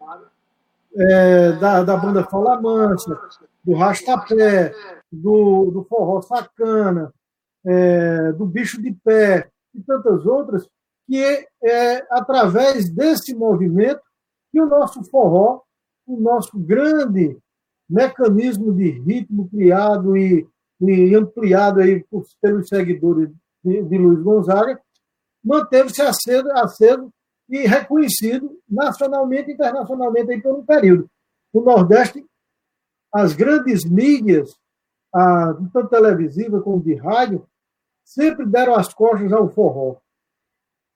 é, 0.95 1.53
da, 1.53 1.83
da 1.83 1.97
banda 1.97 2.23
Fala 2.25 2.61
Mansa, 2.61 3.19
do 3.65 3.73
Rastapé, 3.73 4.75
do, 5.11 5.71
do 5.71 5.87
forró 5.89 6.21
sacana, 6.21 7.11
é, 7.65 8.31
do 8.33 8.45
bicho 8.45 8.81
de 8.83 8.93
pé 8.93 9.49
e 9.75 9.81
tantas 9.81 10.27
outras, 10.27 10.69
que 11.07 11.17
é, 11.17 11.47
é 11.65 12.07
através 12.11 12.91
desse 12.91 13.35
movimento 13.35 14.03
que 14.53 14.61
o 14.61 14.67
nosso 14.67 15.03
forró, 15.05 15.63
o 16.07 16.21
nosso 16.21 16.59
grande 16.59 17.39
mecanismo 17.89 18.71
de 18.75 18.91
ritmo 18.91 19.49
criado 19.49 20.15
e, 20.15 20.47
e 20.79 21.15
ampliado 21.15 21.81
aí 21.81 22.05
por, 22.05 22.23
pelos 22.43 22.69
seguidores 22.69 23.31
de, 23.67 23.83
de 23.83 23.99
Luiz 23.99 24.23
Gonzaga, 24.23 24.81
manteve-se 25.45 26.01
aceso, 26.03 26.49
aceso 26.53 27.11
e 27.49 27.67
reconhecido 27.67 28.59
nacionalmente 28.69 29.51
e 29.51 29.55
internacionalmente 29.55 30.31
aí 30.31 30.41
por 30.41 30.55
um 30.55 30.65
período. 30.65 31.09
No 31.53 31.63
Nordeste, 31.63 32.25
as 33.13 33.35
grandes 33.35 33.85
mídias 33.85 34.57
a, 35.13 35.55
tanto 35.73 35.89
televisiva 35.89 36.61
como 36.61 36.83
de 36.83 36.95
rádio, 36.95 37.47
sempre 38.05 38.47
deram 38.47 38.75
as 38.75 38.93
costas 38.93 39.33
ao 39.33 39.49
forró. 39.49 39.97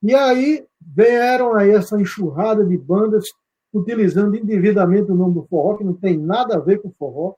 E 0.03 0.13
aí 0.15 0.65
vieram 0.79 1.55
aí 1.55 1.71
essa 1.71 1.99
enxurrada 1.99 2.65
de 2.65 2.77
bandas 2.77 3.25
utilizando 3.73 4.35
indevidamente 4.35 5.11
o 5.11 5.15
nome 5.15 5.35
do 5.35 5.47
forró, 5.47 5.77
que 5.77 5.83
não 5.83 5.93
tem 5.93 6.17
nada 6.17 6.55
a 6.55 6.59
ver 6.59 6.81
com 6.81 6.91
forró. 6.91 7.35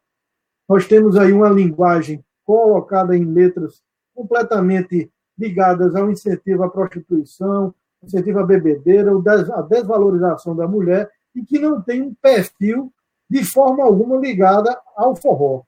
Nós 0.68 0.88
temos 0.88 1.16
aí 1.18 1.32
uma 1.32 1.50
linguagem 1.50 2.24
colocada 2.44 3.16
em 3.16 3.26
letras 3.26 3.82
completamente 4.14 5.12
ligadas 5.44 5.96
ao 5.96 6.10
incentivo 6.10 6.64
à 6.64 6.70
prostituição, 6.70 7.74
incentivo 8.02 8.40
à 8.40 8.46
bebedeira, 8.46 9.12
a 9.54 9.62
desvalorização 9.62 10.56
da 10.56 10.68
mulher, 10.68 11.10
e 11.36 11.44
que 11.44 11.60
não 11.60 11.82
tem 11.82 12.02
um 12.02 12.14
perfil 12.14 12.92
de 13.30 13.44
forma 13.44 13.84
alguma 13.84 14.18
ligada 14.18 14.80
ao 14.96 15.16
forró. 15.16 15.64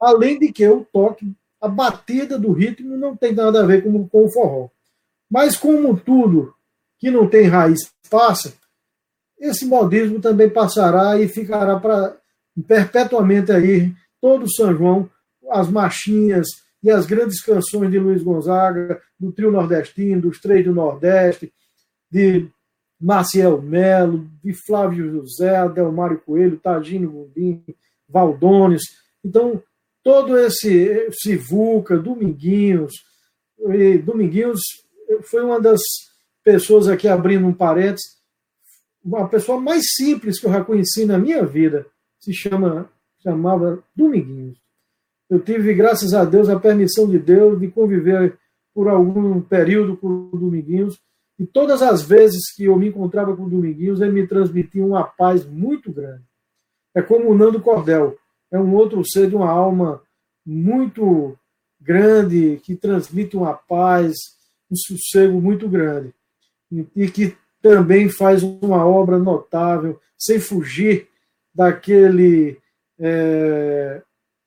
Além 0.00 0.38
de 0.38 0.52
que 0.52 0.66
o 0.66 0.84
toque, 0.92 1.32
a 1.60 1.68
batida 1.68 2.38
do 2.38 2.52
ritmo 2.52 2.96
não 2.96 3.16
tem 3.16 3.32
nada 3.34 3.62
a 3.62 3.66
ver 3.66 3.82
com, 3.82 4.08
com 4.08 4.24
o 4.24 4.30
forró. 4.30 4.68
Mas 5.30 5.56
como 5.56 5.96
tudo 5.96 6.54
que 6.98 7.10
não 7.10 7.28
tem 7.28 7.46
raiz 7.46 7.92
passa, 8.10 8.54
esse 9.38 9.66
modismo 9.66 10.20
também 10.20 10.48
passará 10.48 11.18
e 11.18 11.28
ficará 11.28 11.78
para 11.78 12.16
perpetuamente 12.66 13.50
aí 13.52 13.92
todo 14.20 14.52
São 14.52 14.74
João, 14.74 15.10
as 15.50 15.68
marchinhas 15.68 16.46
e 16.82 16.90
as 16.90 17.06
grandes 17.06 17.40
canções 17.40 17.90
de 17.90 17.98
Luiz 17.98 18.22
Gonzaga, 18.22 19.00
do 19.18 19.30
trio 19.30 19.50
nordestino, 19.50 20.22
dos 20.22 20.40
três 20.40 20.64
do 20.64 20.74
Nordeste, 20.74 21.52
de 22.10 22.48
Maciel 23.00 23.62
Melo, 23.62 24.28
de 24.42 24.52
Flávio 24.52 25.10
José, 25.10 25.56
Adelmário 25.56 26.20
Coelho, 26.20 26.58
Tadinho 26.58 27.10
Gumbim, 27.10 27.64
Valdones. 28.08 28.82
Então, 29.24 29.62
todo 30.02 30.36
esse 30.38 31.08
Sivuca, 31.12 31.96
Dominguinhos, 31.96 32.92
e 33.58 33.98
Dominguinhos 33.98 34.60
foi 35.22 35.42
uma 35.44 35.60
das 35.60 35.80
pessoas 36.42 36.88
aqui 36.88 37.06
abrindo 37.06 37.46
um 37.46 37.54
parênteses, 37.54 38.20
uma 39.04 39.28
pessoa 39.28 39.60
mais 39.60 39.82
simples 39.94 40.40
que 40.40 40.46
eu 40.46 40.52
já 40.52 40.64
conheci 40.64 41.04
na 41.04 41.18
minha 41.18 41.44
vida, 41.44 41.86
se 42.18 42.32
chama 42.32 42.90
chamava 43.22 43.82
Dominguinhos. 43.94 44.61
Eu 45.32 45.40
tive, 45.40 45.72
graças 45.72 46.12
a 46.12 46.26
Deus, 46.26 46.50
a 46.50 46.60
permissão 46.60 47.08
de 47.08 47.18
Deus 47.18 47.58
de 47.58 47.66
conviver 47.68 48.38
por 48.74 48.86
algum 48.86 49.40
período 49.40 49.96
com 49.96 50.28
o 50.30 50.36
Dominguinhos, 50.36 51.00
e 51.38 51.46
todas 51.46 51.80
as 51.80 52.02
vezes 52.02 52.54
que 52.54 52.64
eu 52.64 52.76
me 52.76 52.88
encontrava 52.88 53.34
com 53.34 53.44
o 53.44 53.48
Dominguinhos, 53.48 54.02
ele 54.02 54.12
me 54.12 54.26
transmitia 54.26 54.84
uma 54.84 55.04
paz 55.04 55.46
muito 55.46 55.90
grande. 55.90 56.22
É 56.94 57.00
como 57.00 57.30
o 57.30 57.34
Nando 57.34 57.62
Cordel 57.62 58.14
é 58.50 58.60
um 58.60 58.74
outro 58.74 59.02
ser 59.06 59.30
de 59.30 59.34
uma 59.34 59.48
alma 59.48 60.02
muito 60.44 61.34
grande, 61.80 62.60
que 62.62 62.76
transmite 62.76 63.34
uma 63.34 63.54
paz, 63.54 64.12
um 64.70 64.76
sossego 64.76 65.40
muito 65.40 65.66
grande. 65.66 66.12
E, 66.94 67.10
que 67.10 67.34
também 67.62 68.10
faz 68.10 68.42
uma 68.42 68.84
obra 68.86 69.18
notável, 69.18 69.98
sem 70.18 70.38
fugir 70.38 71.08
daquele. 71.54 72.58
É, 72.98 74.02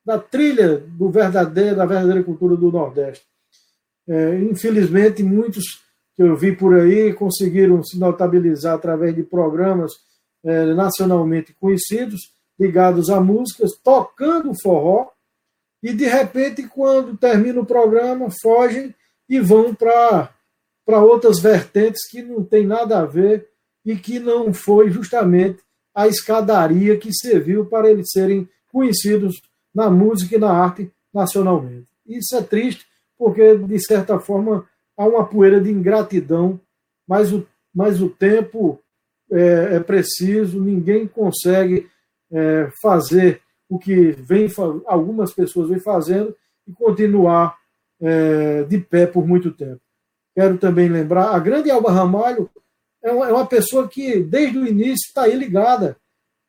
da 0.06 0.20
trilha 0.20 0.78
do 0.78 1.10
verdadeiro, 1.10 1.76
da 1.76 1.86
verdadeira 1.86 2.24
cultura 2.24 2.56
do 2.56 2.72
Nordeste. 2.72 3.26
É, 4.08 4.40
infelizmente, 4.40 5.24
muitos 5.24 5.64
que 6.16 6.22
eu 6.22 6.36
vi 6.36 6.56
por 6.56 6.76
aí 6.76 7.12
conseguiram 7.14 7.84
se 7.84 7.98
notabilizar 7.98 8.76
através 8.76 9.16
de 9.16 9.24
programas 9.24 9.92
é, 10.44 10.74
nacionalmente 10.74 11.54
conhecidos, 11.60 12.34
ligados 12.58 13.10
a 13.10 13.20
músicas, 13.20 13.72
tocando 13.84 14.54
forró, 14.62 15.10
e 15.82 15.92
de 15.92 16.06
repente, 16.06 16.68
quando 16.68 17.18
termina 17.18 17.60
o 17.60 17.66
programa, 17.66 18.28
fogem 18.42 18.94
e 19.28 19.40
vão 19.40 19.74
para 19.74 20.30
outras 21.02 21.40
vertentes 21.40 22.08
que 22.10 22.22
não 22.22 22.44
tem 22.44 22.66
nada 22.66 23.00
a 23.00 23.06
ver 23.06 23.50
e 23.84 23.96
que 23.96 24.20
não 24.20 24.54
foi 24.54 24.90
justamente 24.90 25.62
a 25.94 26.08
escadaria 26.08 26.98
que 26.98 27.14
serviu 27.14 27.66
para 27.66 27.90
eles 27.90 28.10
serem 28.12 28.48
conhecidos 28.72 29.36
na 29.76 29.90
música 29.90 30.36
e 30.36 30.40
na 30.40 30.52
arte 30.52 30.90
nacionalmente. 31.14 31.88
Isso 32.08 32.36
é 32.38 32.42
triste, 32.42 32.86
porque, 33.18 33.58
de 33.58 33.80
certa 33.86 34.20
forma, 34.20 34.66
há 34.98 35.06
uma 35.06 35.26
poeira 35.26 35.60
de 35.60 35.70
ingratidão, 35.70 36.60
mas 37.06 37.34
o, 37.34 37.46
mas 37.74 38.02
o 38.02 38.10
tempo 38.10 38.80
é, 39.32 39.76
é 39.76 39.80
preciso, 39.82 40.62
ninguém 40.62 41.06
consegue 41.06 41.90
é, 42.32 42.70
fazer 42.82 43.42
o 43.70 43.78
que 43.78 44.12
vem, 44.12 44.48
algumas 44.86 45.34
pessoas 45.34 45.70
vêm 45.70 45.80
fazendo 45.80 46.36
e 46.68 46.72
continuar 46.72 47.58
é, 48.00 48.64
de 48.64 48.80
pé 48.80 49.06
por 49.06 49.28
muito 49.28 49.52
tempo. 49.52 49.82
Quero 50.34 50.58
também 50.58 50.88
lembrar, 50.90 51.34
a 51.34 51.40
grande 51.40 51.72
Alba 51.72 51.92
Ramalho 51.92 52.50
é 53.04 53.12
uma 53.12 53.46
pessoa 53.46 53.88
que, 53.88 54.22
desde 54.22 54.58
o 54.58 54.68
início, 54.68 55.06
está 55.08 55.24
aí 55.24 55.36
ligada. 55.36 55.96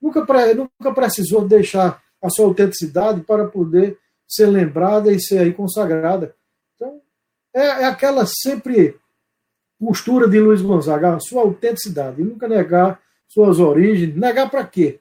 Nunca, 0.01 0.27
nunca 0.55 0.93
precisou 0.95 1.47
deixar 1.47 2.03
a 2.27 2.31
sua 2.31 2.47
autenticidade 2.47 3.21
para 3.23 3.47
poder 3.47 3.99
ser 4.27 4.47
lembrada 4.47 5.13
e 5.13 5.21
ser 5.21 5.39
aí 5.39 5.53
consagrada. 5.53 6.35
Então, 6.75 7.01
é, 7.55 7.61
é 7.61 7.85
aquela 7.85 8.27
sempre 8.27 8.99
postura 9.79 10.29
de 10.29 10.41
Luiz 10.41 10.63
Gonzaga, 10.63 11.15
a 11.15 11.21
sua 11.21 11.43
autenticidade, 11.43 12.21
e 12.21 12.25
nunca 12.25 12.49
negar 12.49 13.01
suas 13.29 13.59
origens. 13.59 14.15
Negar 14.17 14.51
para 14.51 14.65
quê? 14.65 15.01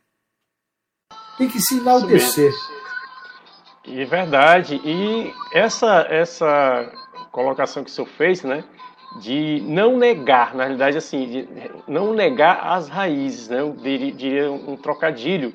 Tem 1.37 1.49
que 1.49 1.59
se 1.59 1.79
enaltecer. 1.79 2.51
É 3.87 4.05
verdade. 4.05 4.81
E 4.83 5.33
essa, 5.53 6.05
essa 6.09 6.91
colocação 7.31 7.83
que 7.83 7.89
o 7.89 7.93
senhor 7.93 8.07
fez, 8.07 8.43
né? 8.43 8.63
De 9.21 9.61
não 9.61 9.97
negar, 9.97 10.53
na 10.53 10.63
realidade, 10.63 10.97
assim, 10.97 11.47
não 11.87 12.13
negar 12.13 12.59
as 12.73 12.89
raízes, 12.89 13.47
né? 13.47 13.61
Eu 13.61 13.73
diria 13.73 14.51
um 14.51 14.75
trocadilho, 14.75 15.53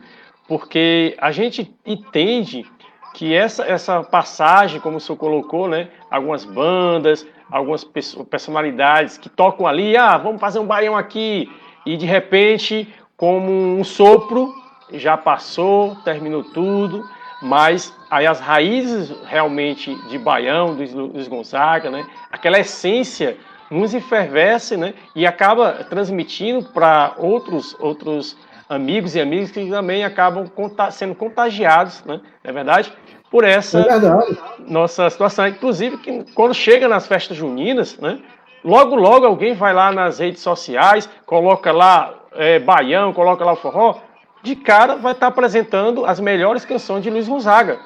porque 0.51 1.17
a 1.21 1.31
gente 1.31 1.73
entende 1.87 2.67
que 3.15 3.33
essa, 3.33 3.65
essa 3.65 4.03
passagem, 4.03 4.81
como 4.81 4.97
o 4.97 5.01
senhor 5.01 5.17
colocou, 5.17 5.69
né? 5.69 5.91
Algumas 6.11 6.45
bandas, 6.45 7.25
algumas 7.49 7.85
personalidades 7.85 9.17
que 9.17 9.29
tocam 9.29 9.65
ali, 9.65 9.97
ah, 9.97 10.19
vamos 10.19 10.41
fazer 10.41 10.59
um 10.59 10.67
baião 10.67 10.97
aqui, 10.97 11.49
e 11.87 11.97
de 11.97 12.05
repente, 12.05 12.93
como 13.17 13.49
um 13.79 13.85
sopro, 13.85 14.53
já 14.93 15.17
passou, 15.17 15.95
terminou 16.05 16.43
tudo, 16.43 17.09
mas 17.41 17.97
aí 18.11 18.27
as 18.27 18.41
raízes 18.41 19.15
realmente 19.27 19.95
de 20.09 20.19
Baião, 20.19 20.75
dos, 20.75 20.93
dos 20.93 21.29
Gonzaga, 21.29 21.91
né? 21.91 22.05
aquela 22.29 22.59
essência 22.59 23.37
nos 23.71 23.95
enfervesce 23.95 24.77
né? 24.77 24.95
e 25.15 25.25
acaba 25.25 25.85
transmitindo 25.85 26.65
para 26.71 27.15
outros, 27.19 27.77
outros 27.79 28.37
amigos 28.71 29.17
e 29.17 29.21
amigas 29.21 29.51
que 29.51 29.69
também 29.69 30.05
acabam 30.05 30.49
sendo 30.93 31.13
contagiados, 31.17 32.05
né? 32.05 32.21
não 32.45 32.51
é 32.51 32.53
verdade? 32.53 32.93
Por 33.29 33.43
essa 33.43 33.81
é 33.81 34.71
nossa 34.71 35.11
situação. 35.11 35.49
Inclusive, 35.49 35.99
que 35.99 36.25
quando 36.35 36.55
chega 36.55 36.87
nas 36.89 37.07
festas 37.07 37.37
juninas, 37.37 37.99
né? 37.99 38.21
logo, 38.65 38.95
logo 38.95 39.27
alguém 39.27 39.55
vai 39.55 39.75
lá 39.75 39.91
nas 39.91 40.21
redes 40.21 40.41
sociais, 40.41 41.09
coloca 41.27 41.73
lá 41.73 42.15
é, 42.33 42.61
baião, 42.61 43.13
coloca 43.13 43.45
lá 43.45 43.53
o 43.53 43.57
forró, 43.57 43.99
de 44.43 44.55
cara 44.55 44.97
vai 44.97 45.13
estar 45.13 45.27
apresentando 45.27 46.07
as 46.07 46.21
melhores 46.21 46.65
canções 46.65 47.03
de 47.03 47.11
Luiz 47.11 47.29
Gonzaga. 47.29 47.79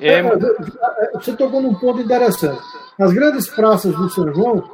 É... 0.00 0.22
Você 1.14 1.36
tocou 1.36 1.60
num 1.60 1.74
ponto 1.74 2.00
interessante. 2.00 2.62
As 2.98 3.12
grandes 3.12 3.48
praças 3.48 3.94
do 3.94 4.08
São 4.08 4.32
João 4.34 4.70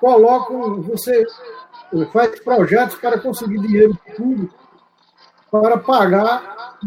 colocam, 0.00 0.80
você 0.82 1.24
faz 2.12 2.40
projetos 2.40 2.96
para 2.96 3.18
conseguir 3.20 3.60
dinheiro 3.60 3.98
público 4.16 4.54
para 5.50 5.76
pagar 5.76 6.78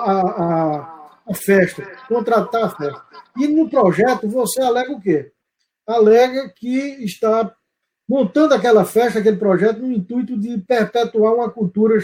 a, 0.00 0.10
a, 0.10 1.08
a 1.28 1.34
festa, 1.34 1.86
contratar 2.08 2.64
a 2.64 2.70
festa. 2.70 3.02
E 3.36 3.46
no 3.46 3.68
projeto 3.68 4.26
você 4.28 4.62
alega 4.62 4.92
o 4.92 5.00
quê? 5.00 5.30
Alega 5.86 6.48
que 6.56 7.04
está 7.04 7.54
montando 8.08 8.54
aquela 8.54 8.84
festa, 8.84 9.18
aquele 9.18 9.36
projeto, 9.36 9.80
no 9.80 9.92
intuito 9.92 10.38
de 10.38 10.56
perpetuar 10.58 11.34
uma 11.34 11.50
cultura 11.50 11.98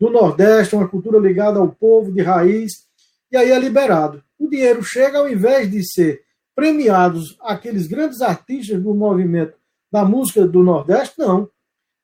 do 0.00 0.08
Nordeste, 0.08 0.74
uma 0.74 0.88
cultura 0.88 1.18
ligada 1.18 1.58
ao 1.58 1.68
povo 1.68 2.12
de 2.12 2.22
raiz, 2.22 2.86
e 3.30 3.36
aí 3.36 3.50
é 3.50 3.58
liberado. 3.58 4.22
O 4.38 4.48
dinheiro 4.48 4.82
chega, 4.82 5.18
ao 5.18 5.28
invés 5.28 5.70
de 5.70 5.82
ser 5.84 6.22
premiados 6.54 7.36
aqueles 7.40 7.86
grandes 7.86 8.20
artistas 8.20 8.82
do 8.82 8.94
movimento 8.94 9.54
da 9.92 10.04
música 10.04 10.46
do 10.46 10.62
Nordeste, 10.62 11.18
não. 11.18 11.50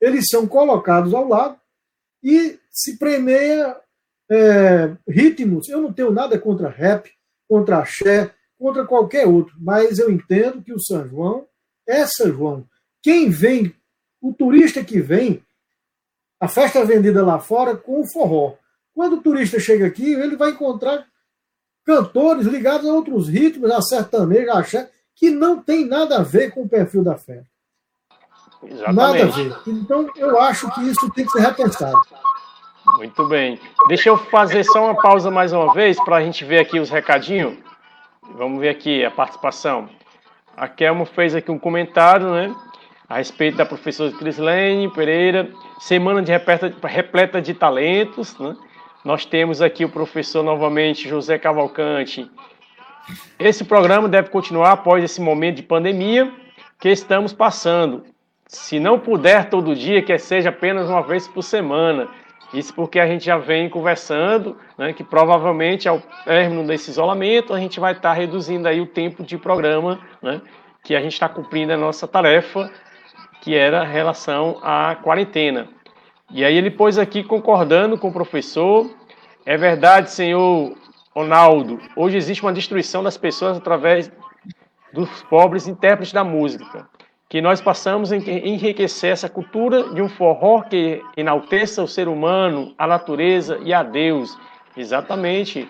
Eles 0.05 0.27
são 0.29 0.47
colocados 0.47 1.15
ao 1.15 1.27
lado 1.27 1.59
e 2.23 2.59
se 2.71 2.99
premia 2.99 3.75
é, 4.31 4.95
ritmos. 5.09 5.67
Eu 5.67 5.81
não 5.81 5.95
tenho 5.95 6.11
nada 6.11 6.39
contra 6.39 6.69
rap, 6.69 7.11
contra 7.49 7.79
axé, 7.79 8.31
contra 8.59 8.85
qualquer 8.85 9.27
outro, 9.27 9.55
mas 9.59 9.99
eu 9.99 10.11
entendo 10.11 10.63
que 10.63 10.75
o 10.75 10.79
São 10.79 11.09
João 11.09 11.47
é 11.89 12.07
São 12.07 12.31
João. 12.31 12.69
Quem 13.03 13.31
vem, 13.31 13.75
o 14.21 14.35
turista 14.35 14.85
que 14.85 15.01
vem, 15.01 15.43
a 16.39 16.49
festa 16.49 16.81
é 16.81 16.85
vendida 16.85 17.25
lá 17.25 17.41
fora 17.41 17.75
com 17.75 18.03
o 18.03 18.07
forró. 18.07 18.57
Quando 18.93 19.15
o 19.15 19.23
turista 19.23 19.59
chega 19.59 19.87
aqui, 19.87 20.13
ele 20.13 20.37
vai 20.37 20.51
encontrar 20.51 21.07
cantores 21.83 22.47
ligados 22.47 22.87
a 22.87 22.93
outros 22.93 23.27
ritmos, 23.27 23.71
a 23.71 23.81
sertanejo, 23.81 24.51
a 24.51 24.59
axé, 24.59 24.91
que 25.15 25.31
não 25.31 25.63
tem 25.63 25.87
nada 25.87 26.19
a 26.19 26.23
ver 26.23 26.51
com 26.51 26.63
o 26.63 26.69
perfil 26.69 27.03
da 27.03 27.17
festa. 27.17 27.54
Exatamente. 28.67 28.95
Nada 28.95 29.23
a 29.23 29.27
ver. 29.27 29.57
Então, 29.67 30.11
eu 30.17 30.41
acho 30.41 30.71
que 30.75 30.81
isso 30.83 31.11
tem 31.11 31.25
que 31.25 31.33
ser 31.33 31.41
repensado. 31.41 32.01
Muito 32.97 33.27
bem. 33.29 33.59
Deixa 33.89 34.09
eu 34.09 34.17
fazer 34.17 34.65
só 34.65 34.85
uma 34.85 35.01
pausa 35.01 35.31
mais 35.31 35.53
uma 35.53 35.73
vez 35.73 35.97
para 36.05 36.17
a 36.17 36.23
gente 36.23 36.45
ver 36.45 36.59
aqui 36.59 36.79
os 36.79 36.91
recadinhos. 36.91 37.57
Vamos 38.37 38.61
ver 38.61 38.69
aqui 38.71 39.05
a 39.05 39.11
participação. 39.11 39.89
A 40.57 40.69
Kelmo 40.69 41.05
fez 41.05 41.35
aqui 41.35 41.51
um 41.51 41.59
comentário, 41.59 42.31
né? 42.31 42.55
a 43.09 43.17
respeito 43.17 43.57
da 43.57 43.67
professora 43.67 44.11
Crislene 44.13 44.91
Pereira, 44.91 45.51
semana 45.79 46.23
de 46.23 46.33
repleta, 46.33 46.73
repleta 46.85 47.43
de 47.43 47.55
talentos. 47.55 48.39
Né? 48.39 48.57
Nós 49.05 49.25
temos 49.25 49.61
aqui 49.61 49.85
o 49.85 49.89
professor 49.89 50.43
novamente 50.43 51.09
José 51.09 51.39
Cavalcante. 51.39 52.31
Esse 53.39 53.65
programa 53.65 54.09
deve 54.09 54.31
continuar 54.31 54.73
após 54.73 55.05
esse 55.05 55.21
momento 55.21 55.57
de 55.57 55.63
pandemia 55.63 56.33
que 56.81 56.89
estamos 56.89 57.33
passando. 57.33 58.05
Se 58.47 58.79
não 58.79 58.99
puder 58.99 59.49
todo 59.49 59.75
dia, 59.75 60.03
que 60.03 60.17
seja 60.19 60.51
apenas 60.51 60.89
uma 60.89 61.03
vez 61.03 61.27
por 61.27 61.43
semana. 61.43 62.09
Isso 62.53 62.73
porque 62.75 63.01
a 63.01 63.07
gente 63.07 63.25
já 63.25 63.37
vem 63.37 63.69
conversando, 63.69 64.57
né, 64.79 64.93
que 64.93 65.03
provavelmente 65.03 65.89
ao 65.89 66.01
término 66.25 66.67
desse 66.67 66.91
isolamento 66.91 67.53
a 67.53 67.59
gente 67.59 67.81
vai 67.81 67.93
estar 67.93 68.13
reduzindo 68.13 68.69
aí 68.69 68.81
o 68.81 68.87
tempo 68.87 69.25
de 69.25 69.37
programa, 69.37 69.99
né, 70.23 70.41
que 70.85 70.95
a 70.95 71.01
gente 71.01 71.15
está 71.15 71.29
cumprindo 71.29 71.73
a 71.73 71.77
nossa 71.77 72.07
tarefa 72.07 72.71
que 73.45 73.55
era 73.55 73.85
relação 73.85 74.59
à 74.63 74.97
quarentena. 74.97 75.69
E 76.31 76.43
aí 76.43 76.57
ele 76.57 76.71
pôs 76.71 76.97
aqui 76.97 77.23
concordando 77.23 77.99
com 77.99 78.09
o 78.09 78.13
professor. 78.13 78.91
É 79.45 79.55
verdade, 79.57 80.11
senhor 80.11 80.75
Ronaldo, 81.15 81.79
hoje 81.95 82.17
existe 82.17 82.43
uma 82.43 82.55
destruição 82.55 83.03
das 83.03 83.19
pessoas 83.19 83.59
através 83.59 84.11
dos 84.95 85.23
pobres 85.25 85.69
intérpretes 85.69 86.13
da 86.15 86.25
música, 86.25 86.89
que 87.35 87.41
nós 87.41 87.61
passamos 87.61 88.13
a 88.13 88.17
enriquecer 88.17 89.11
essa 89.11 89.29
cultura 89.29 89.93
de 89.93 90.01
um 90.01 90.09
forró 90.09 90.63
que 90.63 91.03
enalteça 91.17 91.83
o 91.83 91.89
ser 91.89 92.07
humano, 92.07 92.73
a 92.79 92.87
natureza 92.87 93.59
e 93.65 93.75
a 93.75 93.83
Deus. 93.83 94.39
Exatamente. 94.77 95.69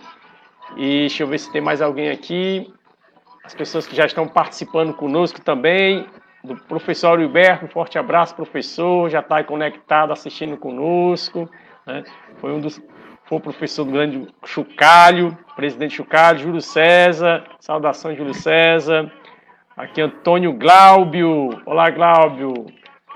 E 0.76 1.00
deixa 1.00 1.22
eu 1.22 1.26
ver 1.26 1.38
se 1.38 1.50
tem 1.50 1.62
mais 1.62 1.80
alguém 1.80 2.10
aqui. 2.10 2.70
As 3.42 3.54
pessoas 3.54 3.86
que 3.86 3.96
já 3.96 4.04
estão 4.04 4.28
participando 4.28 4.92
conosco 4.92 5.40
também 5.40 6.06
do 6.44 6.54
professor 6.54 7.18
Hilberto, 7.18 7.64
um 7.64 7.68
forte 7.68 7.98
abraço, 7.98 8.34
professor, 8.34 9.08
já 9.08 9.20
está 9.20 9.36
aí 9.36 9.44
conectado, 9.44 10.12
assistindo 10.12 10.58
conosco. 10.58 11.48
Né? 11.86 12.04
Foi 12.42 12.52
um 12.52 12.60
dos 12.60 12.78
foi 13.24 13.38
o 13.38 13.40
professor 13.40 13.86
do 13.86 13.92
grande 13.92 14.28
Chucalho, 14.44 15.34
presidente 15.56 15.94
Chucalho, 15.94 16.40
Júlio 16.40 16.60
César, 16.60 17.42
saudações 17.58 18.18
Júlio 18.18 18.34
César. 18.34 19.10
Aqui 19.76 20.00
Antônio 20.00 20.52
Glaubio, 20.52 21.60
olá 21.66 21.90
Glaubio, 21.90 22.66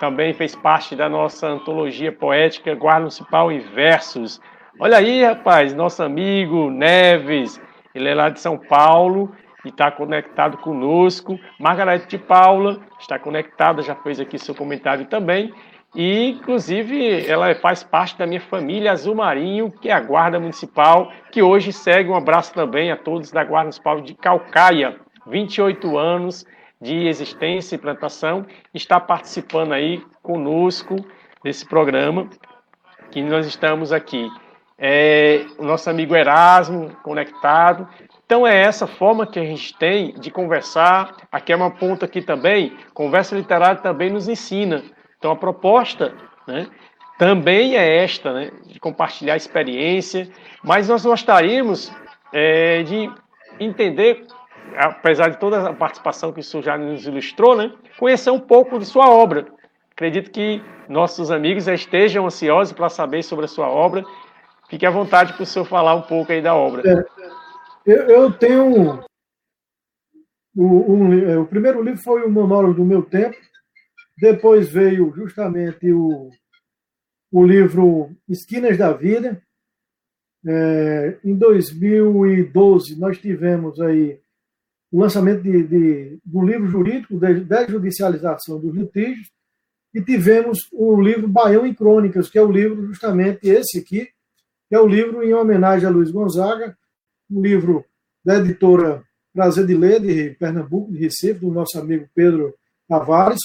também 0.00 0.34
fez 0.34 0.56
parte 0.56 0.96
da 0.96 1.08
nossa 1.08 1.46
antologia 1.46 2.10
poética 2.10 2.74
Guarda 2.74 3.02
Municipal 3.02 3.52
em 3.52 3.60
Versos. 3.60 4.40
Olha 4.80 4.96
aí, 4.96 5.22
rapaz, 5.22 5.72
nosso 5.72 6.02
amigo 6.02 6.68
Neves, 6.68 7.60
ele 7.94 8.08
é 8.08 8.14
lá 8.14 8.28
de 8.28 8.40
São 8.40 8.58
Paulo 8.58 9.32
e 9.64 9.68
está 9.68 9.92
conectado 9.92 10.56
conosco. 10.58 11.38
Margarete 11.60 12.08
de 12.08 12.18
Paula 12.18 12.80
está 12.98 13.20
conectada, 13.20 13.80
já 13.80 13.94
fez 13.94 14.18
aqui 14.18 14.36
seu 14.36 14.52
comentário 14.52 15.06
também. 15.06 15.54
E, 15.94 16.30
inclusive, 16.30 17.24
ela 17.24 17.54
faz 17.54 17.84
parte 17.84 18.18
da 18.18 18.26
minha 18.26 18.40
família 18.40 18.90
Azul 18.90 19.14
Marinho, 19.14 19.70
que 19.70 19.88
é 19.88 19.92
a 19.92 20.00
Guarda 20.00 20.40
Municipal, 20.40 21.12
que 21.30 21.40
hoje 21.40 21.72
segue. 21.72 22.10
Um 22.10 22.16
abraço 22.16 22.52
também 22.52 22.90
a 22.90 22.96
todos 22.96 23.30
da 23.30 23.44
Guarda 23.44 23.66
Municipal 23.66 24.00
de 24.00 24.14
Calcaia, 24.14 24.96
28 25.28 25.98
anos 25.98 26.46
de 26.80 27.06
existência 27.06 27.74
e 27.74 27.78
plantação, 27.78 28.46
está 28.72 29.00
participando 29.00 29.72
aí 29.72 30.04
conosco 30.22 30.96
desse 31.42 31.66
programa 31.66 32.28
que 33.10 33.22
nós 33.22 33.46
estamos 33.46 33.92
aqui. 33.92 34.30
É, 34.80 35.44
o 35.58 35.64
nosso 35.64 35.90
amigo 35.90 36.14
Erasmo 36.14 36.90
conectado 37.02 37.88
então 38.28 38.46
é 38.46 38.54
essa 38.54 38.86
forma 38.86 39.26
que 39.26 39.38
a 39.38 39.44
gente 39.44 39.74
tem 39.78 40.12
de 40.12 40.30
conversar. 40.30 41.16
Aqui 41.32 41.50
é 41.50 41.56
uma 41.56 41.70
ponta 41.70 42.04
aqui 42.04 42.20
também. 42.20 42.76
Conversa 42.92 43.34
literária 43.34 43.80
também 43.80 44.10
nos 44.10 44.28
ensina. 44.28 44.84
Então 45.16 45.30
a 45.30 45.36
proposta, 45.36 46.14
né, 46.46 46.66
também 47.18 47.74
é 47.74 48.04
esta, 48.04 48.30
né, 48.34 48.50
de 48.66 48.78
compartilhar 48.78 49.34
experiência. 49.34 50.28
Mas 50.62 50.90
nós 50.90 51.06
gostaríamos 51.06 51.90
é, 52.30 52.82
de 52.82 53.10
entender, 53.58 54.26
apesar 54.76 55.30
de 55.30 55.38
toda 55.38 55.68
a 55.68 55.72
participação 55.72 56.32
que 56.32 56.40
o 56.40 56.42
senhor 56.42 56.62
já 56.62 56.76
nos 56.76 57.06
ilustrou, 57.06 57.56
né, 57.56 57.72
conhecer 57.98 58.30
um 58.30 58.40
pouco 58.40 58.78
de 58.78 58.86
sua 58.86 59.08
obra. 59.08 59.46
Acredito 59.92 60.30
que 60.30 60.62
nossos 60.88 61.30
amigos 61.30 61.66
estejam 61.66 62.26
ansiosos 62.26 62.72
para 62.72 62.88
saber 62.88 63.22
sobre 63.22 63.46
a 63.46 63.48
sua 63.48 63.68
obra. 63.68 64.04
Fique 64.68 64.86
à 64.86 64.90
vontade 64.90 65.32
para 65.32 65.42
o 65.42 65.46
senhor 65.46 65.64
falar 65.64 65.94
um 65.94 66.02
pouco 66.02 66.30
aí 66.30 66.40
da 66.40 66.54
obra. 66.54 66.82
É, 66.88 67.04
eu, 67.84 68.02
eu, 68.08 68.32
tenho. 68.32 69.04
O, 70.54 70.92
um, 70.92 71.12
é, 71.12 71.38
o 71.38 71.46
primeiro 71.46 71.82
livro 71.82 72.00
foi 72.00 72.22
o 72.22 72.30
Monólogo 72.30 72.74
do 72.74 72.84
Meu 72.84 73.02
Tempo, 73.02 73.36
depois 74.16 74.68
veio 74.68 75.12
justamente 75.14 75.90
o, 75.92 76.30
o 77.32 77.44
livro 77.44 78.10
Esquinas 78.28 78.76
da 78.76 78.92
Vida. 78.92 79.40
É, 80.46 81.18
em 81.24 81.34
2012, 81.34 82.98
nós 82.98 83.18
tivemos 83.18 83.80
aí 83.80 84.20
o 84.90 85.00
lançamento 85.00 85.42
de, 85.42 85.62
de, 85.64 86.18
do 86.24 86.42
livro 86.42 86.66
jurídico 86.66 87.18
de 87.18 87.40
desjudicialização 87.40 88.58
dos 88.58 88.74
litígios 88.74 89.30
e 89.94 90.02
tivemos 90.02 90.68
o 90.72 91.00
livro 91.00 91.28
Baião 91.28 91.66
em 91.66 91.74
Crônicas, 91.74 92.28
que 92.28 92.38
é 92.38 92.42
o 92.42 92.50
livro 92.50 92.86
justamente 92.86 93.48
esse 93.48 93.78
aqui, 93.78 94.08
que 94.68 94.74
é 94.74 94.80
o 94.80 94.86
livro 94.86 95.22
em 95.22 95.34
homenagem 95.34 95.86
a 95.86 95.90
Luiz 95.90 96.10
Gonzaga, 96.10 96.76
um 97.30 97.40
livro 97.40 97.84
da 98.24 98.36
editora 98.36 99.02
Prazer 99.32 99.66
de 99.66 99.74
Ler, 99.74 100.00
de 100.00 100.30
Pernambuco, 100.30 100.92
de 100.92 100.98
Recife, 100.98 101.40
do 101.40 101.50
nosso 101.50 101.78
amigo 101.78 102.08
Pedro 102.14 102.54
Tavares, 102.88 103.40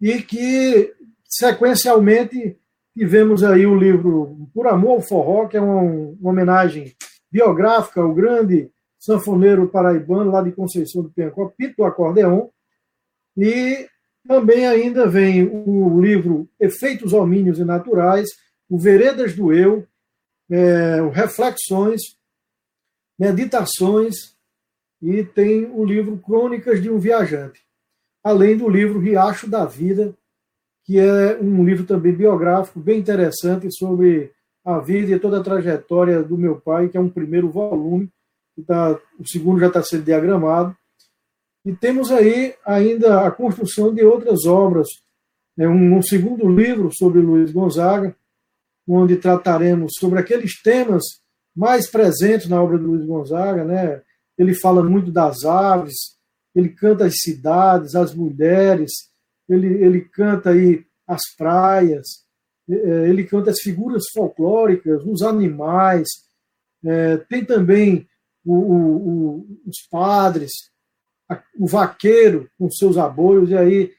e 0.00 0.20
que 0.22 0.92
sequencialmente 1.24 2.58
tivemos 2.96 3.42
aí 3.42 3.64
o 3.64 3.74
livro 3.74 4.48
Por 4.52 4.66
Amor 4.66 4.92
ao 4.92 5.00
Forró, 5.00 5.46
que 5.46 5.56
é 5.56 5.60
uma 5.60 6.14
homenagem 6.22 6.94
biográfica 7.30 8.00
ao 8.00 8.12
grande 8.12 8.70
sanfoneiro 9.02 9.68
paraibano 9.68 10.30
lá 10.30 10.40
de 10.42 10.52
Conceição 10.52 11.02
do 11.02 11.10
Piancó, 11.10 11.52
Pito 11.56 11.84
Acordeon, 11.84 12.48
e 13.36 13.88
também 14.26 14.64
ainda 14.64 15.08
vem 15.08 15.44
o 15.44 16.00
livro 16.00 16.48
Efeitos 16.60 17.12
Homínios 17.12 17.58
e 17.58 17.64
Naturais, 17.64 18.28
o 18.70 18.78
Veredas 18.78 19.34
do 19.34 19.52
Eu, 19.52 19.84
é, 20.48 21.00
Reflexões, 21.12 22.00
Meditações, 23.18 24.36
e 25.00 25.24
tem 25.24 25.64
o 25.64 25.84
livro 25.84 26.16
Crônicas 26.18 26.80
de 26.80 26.88
um 26.88 26.98
Viajante, 26.98 27.60
além 28.22 28.56
do 28.56 28.68
livro 28.68 29.00
Riacho 29.00 29.50
da 29.50 29.64
Vida, 29.64 30.14
que 30.84 31.00
é 31.00 31.36
um 31.40 31.64
livro 31.64 31.84
também 31.84 32.14
biográfico, 32.14 32.78
bem 32.78 33.00
interessante, 33.00 33.66
sobre 33.76 34.32
a 34.64 34.78
vida 34.78 35.10
e 35.10 35.18
toda 35.18 35.40
a 35.40 35.42
trajetória 35.42 36.22
do 36.22 36.38
meu 36.38 36.60
pai, 36.60 36.88
que 36.88 36.96
é 36.96 37.00
um 37.00 37.10
primeiro 37.10 37.50
volume, 37.50 38.08
tá, 38.60 38.98
o 39.18 39.26
segundo 39.26 39.60
já 39.60 39.68
está 39.68 39.82
sendo 39.82 40.04
diagramado. 40.04 40.76
E 41.64 41.72
temos 41.72 42.10
aí 42.10 42.54
ainda 42.66 43.26
a 43.26 43.30
construção 43.30 43.94
de 43.94 44.02
outras 44.04 44.44
obras. 44.44 44.88
É 45.58 45.68
um, 45.68 45.98
um 45.98 46.02
segundo 46.02 46.48
livro 46.48 46.90
sobre 46.92 47.20
Luiz 47.20 47.52
Gonzaga, 47.52 48.14
onde 48.86 49.16
trataremos 49.16 49.92
sobre 49.98 50.18
aqueles 50.18 50.60
temas 50.60 51.02
mais 51.54 51.88
presentes 51.88 52.48
na 52.48 52.60
obra 52.60 52.78
de 52.78 52.84
Luiz 52.84 53.06
Gonzaga. 53.06 53.64
Né? 53.64 54.02
Ele 54.36 54.54
fala 54.54 54.82
muito 54.82 55.12
das 55.12 55.44
aves, 55.44 55.94
ele 56.54 56.68
canta 56.70 57.06
as 57.06 57.20
cidades, 57.20 57.94
as 57.94 58.14
mulheres, 58.14 58.90
ele, 59.48 59.68
ele 59.82 60.00
canta 60.00 60.50
aí 60.50 60.84
as 61.06 61.20
praias, 61.36 62.24
é, 62.68 63.08
ele 63.08 63.24
canta 63.24 63.50
as 63.50 63.60
figuras 63.60 64.04
folclóricas, 64.12 65.02
os 65.04 65.22
animais, 65.22 66.08
é, 66.84 67.16
tem 67.16 67.44
também 67.44 68.08
o, 68.44 68.54
o, 68.54 69.58
os 69.66 69.86
padres, 69.90 70.50
o 71.58 71.66
vaqueiro 71.66 72.48
com 72.58 72.70
seus 72.70 72.96
aboios, 72.96 73.50
e 73.50 73.56
aí, 73.56 73.92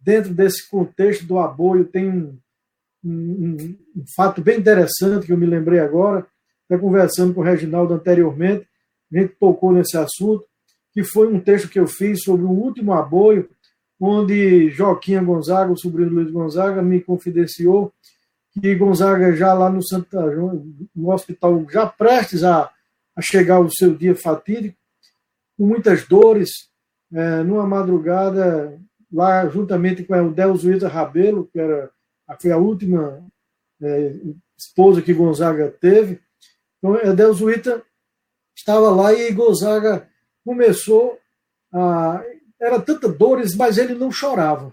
dentro 0.00 0.32
desse 0.32 0.68
contexto 0.68 1.24
do 1.24 1.38
aboio, 1.38 1.84
tem 1.84 2.08
um, 2.10 2.38
um, 3.04 3.56
um 3.96 4.04
fato 4.16 4.40
bem 4.40 4.58
interessante 4.58 5.26
que 5.26 5.32
eu 5.32 5.38
me 5.38 5.46
lembrei 5.46 5.80
agora, 5.80 6.26
até 6.64 6.78
conversando 6.78 7.34
com 7.34 7.40
o 7.40 7.44
Reginaldo 7.44 7.94
anteriormente, 7.94 8.66
a 9.12 9.18
gente 9.18 9.34
tocou 9.40 9.72
nesse 9.72 9.96
assunto, 9.96 10.44
que 10.92 11.02
foi 11.02 11.32
um 11.32 11.40
texto 11.40 11.68
que 11.68 11.78
eu 11.78 11.86
fiz 11.86 12.22
sobre 12.22 12.44
o 12.44 12.50
último 12.50 12.92
aboio, 12.92 13.48
onde 14.00 14.70
Joaquim 14.70 15.22
Gonzaga, 15.24 15.72
o 15.72 15.78
sobrinho 15.78 16.10
Luiz 16.10 16.30
Gonzaga, 16.30 16.82
me 16.82 17.00
confidenciou 17.00 17.92
que 18.52 18.74
Gonzaga 18.74 19.34
já 19.34 19.52
lá 19.52 19.70
no 19.70 19.86
Santa 19.86 20.24
no 20.94 21.12
hospital, 21.12 21.66
já 21.70 21.86
prestes 21.86 22.44
a, 22.44 22.70
a 23.18 23.20
chegar 23.20 23.58
o 23.58 23.68
seu 23.68 23.96
dia 23.96 24.14
fatídico, 24.14 24.78
com 25.56 25.66
muitas 25.66 26.06
dores, 26.06 26.50
é, 27.12 27.42
numa 27.42 27.66
madrugada, 27.66 28.80
lá 29.12 29.44
juntamente 29.48 30.04
com 30.04 30.14
o 30.14 30.32
Delzuíta 30.32 30.86
Rabelo, 30.86 31.48
que 31.52 31.58
era, 31.58 31.90
foi 32.40 32.52
a 32.52 32.56
última 32.56 33.26
é, 33.82 34.14
esposa 34.56 35.02
que 35.02 35.12
Gonzaga 35.12 35.68
teve. 35.68 36.20
Então, 36.78 36.94
a 36.94 37.12
Delzuíta 37.12 37.82
estava 38.56 38.88
lá 38.90 39.12
e 39.12 39.32
Gonzaga 39.32 40.08
começou 40.44 41.18
a. 41.72 42.22
Era 42.60 42.80
tanta 42.80 43.08
dores, 43.08 43.54
mas 43.54 43.78
ele 43.78 43.94
não 43.94 44.12
chorava. 44.12 44.72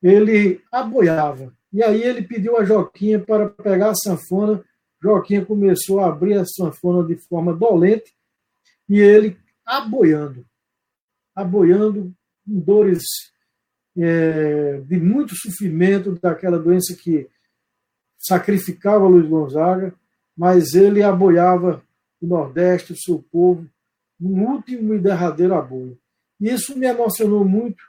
Ele 0.00 0.60
aboiava. 0.70 1.52
E 1.72 1.82
aí 1.82 2.02
ele 2.02 2.22
pediu 2.22 2.56
a 2.56 2.64
Joquinha 2.64 3.18
para 3.18 3.48
pegar 3.48 3.90
a 3.90 3.94
sanfona. 3.94 4.64
Joquinha 5.02 5.44
começou 5.44 6.00
a 6.00 6.08
abrir 6.08 6.34
a 6.34 6.44
sanfona 6.44 7.06
de 7.06 7.16
forma 7.16 7.52
dolente 7.52 8.14
e 8.88 9.00
ele 9.00 9.36
aboiando 9.64 10.44
aboiando 11.34 12.14
com 12.44 12.60
dores 12.60 13.02
é, 13.96 14.80
de 14.86 14.98
muito 14.98 15.34
sofrimento 15.34 16.18
daquela 16.20 16.58
doença 16.58 16.94
que 16.94 17.28
sacrificava 18.18 19.08
Luiz 19.08 19.28
Gonzaga, 19.28 19.94
mas 20.36 20.74
ele 20.74 21.02
aboiava 21.02 21.82
o 22.20 22.26
Nordeste, 22.26 22.92
o 22.92 23.00
seu 23.00 23.24
povo, 23.30 23.66
no 24.18 24.50
último 24.50 24.94
e 24.94 24.98
derradeiro 24.98 25.54
aboio. 25.54 25.98
E 26.40 26.48
isso 26.48 26.78
me 26.78 26.86
emocionou 26.86 27.44
muito 27.44 27.82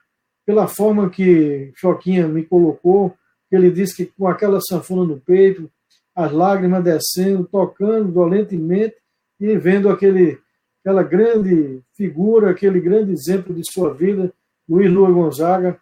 pela 0.45 0.67
forma 0.67 1.09
que 1.09 1.71
Choquinha 1.75 2.27
me 2.27 2.43
colocou, 2.43 3.15
ele 3.51 3.69
disse 3.69 3.95
que 3.95 4.05
com 4.05 4.27
aquela 4.27 4.59
sanfona 4.59 5.05
no 5.05 5.19
peito, 5.19 5.71
as 6.15 6.31
lágrimas 6.31 6.83
descendo, 6.83 7.45
tocando 7.45 8.11
dolentemente 8.11 8.95
e 9.39 9.57
vendo 9.57 9.89
aquele 9.89 10.39
aquela 10.83 11.01
grande 11.01 11.81
figura, 11.95 12.51
aquele 12.51 12.79
grande 12.81 13.13
exemplo 13.13 13.55
de 13.55 13.61
sua 13.71 13.93
vida, 13.93 14.33
Luiz 14.67 14.91
Lua 14.91 15.09
Gonzaga, 15.09 15.79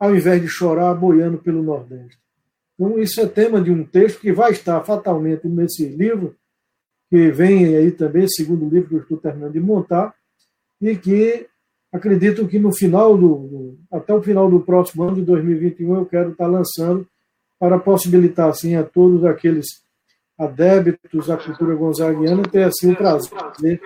ao 0.00 0.14
invés 0.14 0.42
de 0.42 0.48
chorar 0.48 0.92
boiando 0.94 1.38
pelo 1.38 1.62
Nordeste. 1.62 2.18
Então, 2.74 2.98
isso 2.98 3.20
é 3.20 3.26
tema 3.26 3.60
de 3.60 3.70
um 3.70 3.84
texto 3.84 4.20
que 4.20 4.32
vai 4.32 4.50
estar 4.50 4.82
fatalmente 4.82 5.46
nesse 5.46 5.86
livro, 5.86 6.36
que 7.08 7.30
vem 7.30 7.76
aí 7.76 7.92
também, 7.92 8.28
segundo 8.28 8.68
livro 8.68 8.88
que 8.88 8.94
eu 8.96 9.00
estou 9.00 9.18
terminando 9.18 9.52
de 9.52 9.60
montar, 9.60 10.12
e 10.80 10.96
que 10.96 11.46
acredito 11.92 12.46
que 12.48 12.58
no 12.58 12.72
final 12.72 13.16
do, 13.16 13.28
do 13.28 13.78
até 13.90 14.12
o 14.12 14.22
final 14.22 14.50
do 14.50 14.60
próximo 14.60 15.04
ano 15.04 15.16
de 15.16 15.22
2021 15.22 15.96
eu 15.96 16.06
quero 16.06 16.32
estar 16.32 16.46
lançando 16.46 17.06
para 17.58 17.78
possibilitar 17.78 18.48
assim 18.48 18.76
a 18.76 18.84
todos 18.84 19.24
aqueles 19.24 19.66
adébitos 20.38 21.28
à 21.30 21.36
cultura 21.36 21.74
gonzaguiana 21.74 22.42
ter 22.44 22.62
assim 22.62 22.92
o 22.92 22.96
prazer 22.96 23.80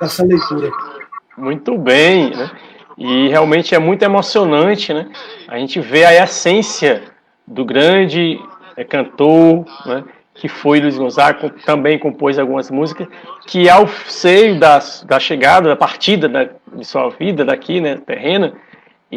dessa 0.00 0.24
leitura. 0.24 0.70
Muito 1.36 1.78
bem, 1.78 2.30
né? 2.30 2.50
E 2.96 3.28
realmente 3.28 3.74
é 3.74 3.78
muito 3.78 4.02
emocionante, 4.02 4.92
né? 4.92 5.10
A 5.48 5.58
gente 5.58 5.80
vê 5.80 6.04
a 6.04 6.22
essência 6.22 7.02
do 7.46 7.64
grande 7.64 8.38
é, 8.76 8.84
cantor, 8.84 9.64
né? 9.86 10.04
que 10.34 10.48
foi 10.48 10.80
Luiz 10.80 10.98
Gonzaga, 10.98 11.48
também 11.64 11.98
compôs 11.98 12.38
algumas 12.38 12.70
músicas, 12.70 13.06
que 13.46 13.68
ao 13.68 13.86
seio 13.86 14.58
da, 14.58 14.80
da 15.06 15.20
chegada, 15.20 15.68
da 15.68 15.76
partida 15.76 16.28
da, 16.28 16.44
de 16.44 16.84
sua 16.84 17.08
vida 17.10 17.44
daqui, 17.44 17.80
né, 17.80 17.98
terrena, 18.04 18.52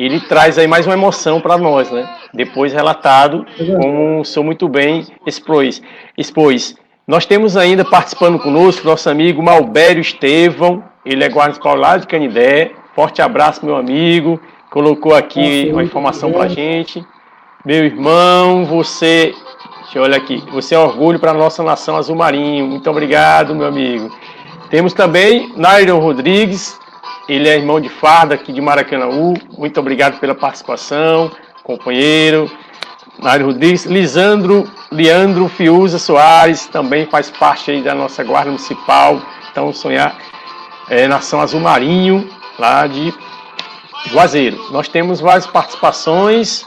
ele 0.06 0.20
traz 0.20 0.58
aí 0.58 0.68
mais 0.68 0.86
uma 0.86 0.94
emoção 0.94 1.40
para 1.40 1.58
nós, 1.58 1.90
né? 1.92 2.08
Depois 2.34 2.74
relatado, 2.74 3.46
como 3.82 4.24
senhor 4.24 4.46
muito 4.46 4.68
bem 4.68 5.06
expôs. 5.26 5.82
expôs. 6.18 6.76
Nós 7.08 7.26
temos 7.26 7.56
ainda 7.56 7.86
participando 7.86 8.38
conosco 8.38 8.86
nosso 8.86 9.10
amigo 9.10 9.42
Malbério 9.42 10.02
Estevão, 10.02 10.84
ele 11.06 11.24
é 11.24 11.30
guarda 11.30 11.54
escolar 11.54 12.00
de 12.00 12.08
Canidé. 12.08 12.72
Forte 12.94 13.22
abraço, 13.22 13.66
meu 13.66 13.78
amigo. 13.78 14.40
Colocou 14.70 15.16
aqui 15.16 15.70
uma 15.72 15.84
informação 15.84 16.32
para 16.32 16.50
gente. 16.50 17.06
Meu 17.66 17.86
irmão, 17.86 18.66
você, 18.66 19.34
deixa 19.84 20.00
eu 20.00 20.04
olhar 20.04 20.18
aqui, 20.18 20.44
você 20.52 20.76
é 20.76 20.80
orgulho 20.80 21.20
para 21.20 21.32
a 21.32 21.34
nossa 21.34 21.64
nação 21.64 21.96
azul 21.96 22.16
marinho. 22.16 22.68
Muito 22.68 22.90
obrigado, 22.90 23.56
meu 23.56 23.68
amigo. 23.68 24.12
Temos 24.70 24.94
também 24.94 25.54
Nairo 25.56 25.98
Rodrigues, 25.98 26.78
ele 27.28 27.48
é 27.48 27.56
irmão 27.56 27.80
de 27.80 27.90
farda 27.90 28.36
aqui 28.36 28.52
de 28.52 28.62
Maracanãú. 28.62 29.34
Muito 29.58 29.80
obrigado 29.80 30.20
pela 30.20 30.36
participação, 30.36 31.32
companheiro. 31.64 32.50
Nário 33.20 33.48
Rodrigues. 33.48 33.86
Lisandro, 33.86 34.70
Leandro 34.92 35.48
Fiuza 35.48 35.98
Soares 35.98 36.68
também 36.68 37.06
faz 37.06 37.30
parte 37.32 37.72
aí 37.72 37.82
da 37.82 37.96
nossa 37.96 38.24
guarda 38.24 38.52
municipal. 38.52 39.22
Então, 39.52 39.74
sonhar 39.74 40.18
é, 40.90 41.08
Nação 41.08 41.42
Azul 41.42 41.60
Marinho, 41.60 42.30
lá 42.60 42.86
de 42.86 43.14
Juazeiro. 44.06 44.58
Nós 44.72 44.88
temos 44.88 45.20
várias 45.20 45.48
participações 45.48 46.66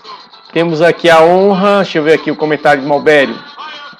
temos 0.52 0.82
aqui 0.82 1.08
a 1.08 1.22
honra, 1.22 1.76
deixa 1.76 1.98
eu 1.98 2.02
ver 2.02 2.14
aqui 2.14 2.28
o 2.28 2.34
comentário 2.34 2.82
de 2.82 2.88
Malbério. 2.88 3.38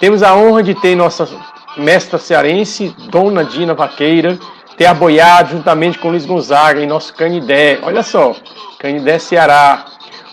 Temos 0.01 0.21
a 0.21 0.35
honra 0.35 0.65
de 0.65 0.75
ter 0.75 0.97
nossa 0.97 1.29
mestra 1.77 2.19
cearense, 2.19 2.95
Dona 3.09 3.45
Dina 3.45 3.73
Vaqueira, 3.73 4.37
ter 4.81 4.87
aboiado 4.87 5.51
juntamente 5.51 5.99
com 5.99 6.09
Luiz 6.09 6.25
Gonzaga 6.25 6.81
em 6.81 6.87
nosso 6.87 7.13
Canidé. 7.13 7.79
Olha 7.83 8.03
só, 8.03 8.35
Canidé 8.79 9.19
Ceará. 9.19 9.85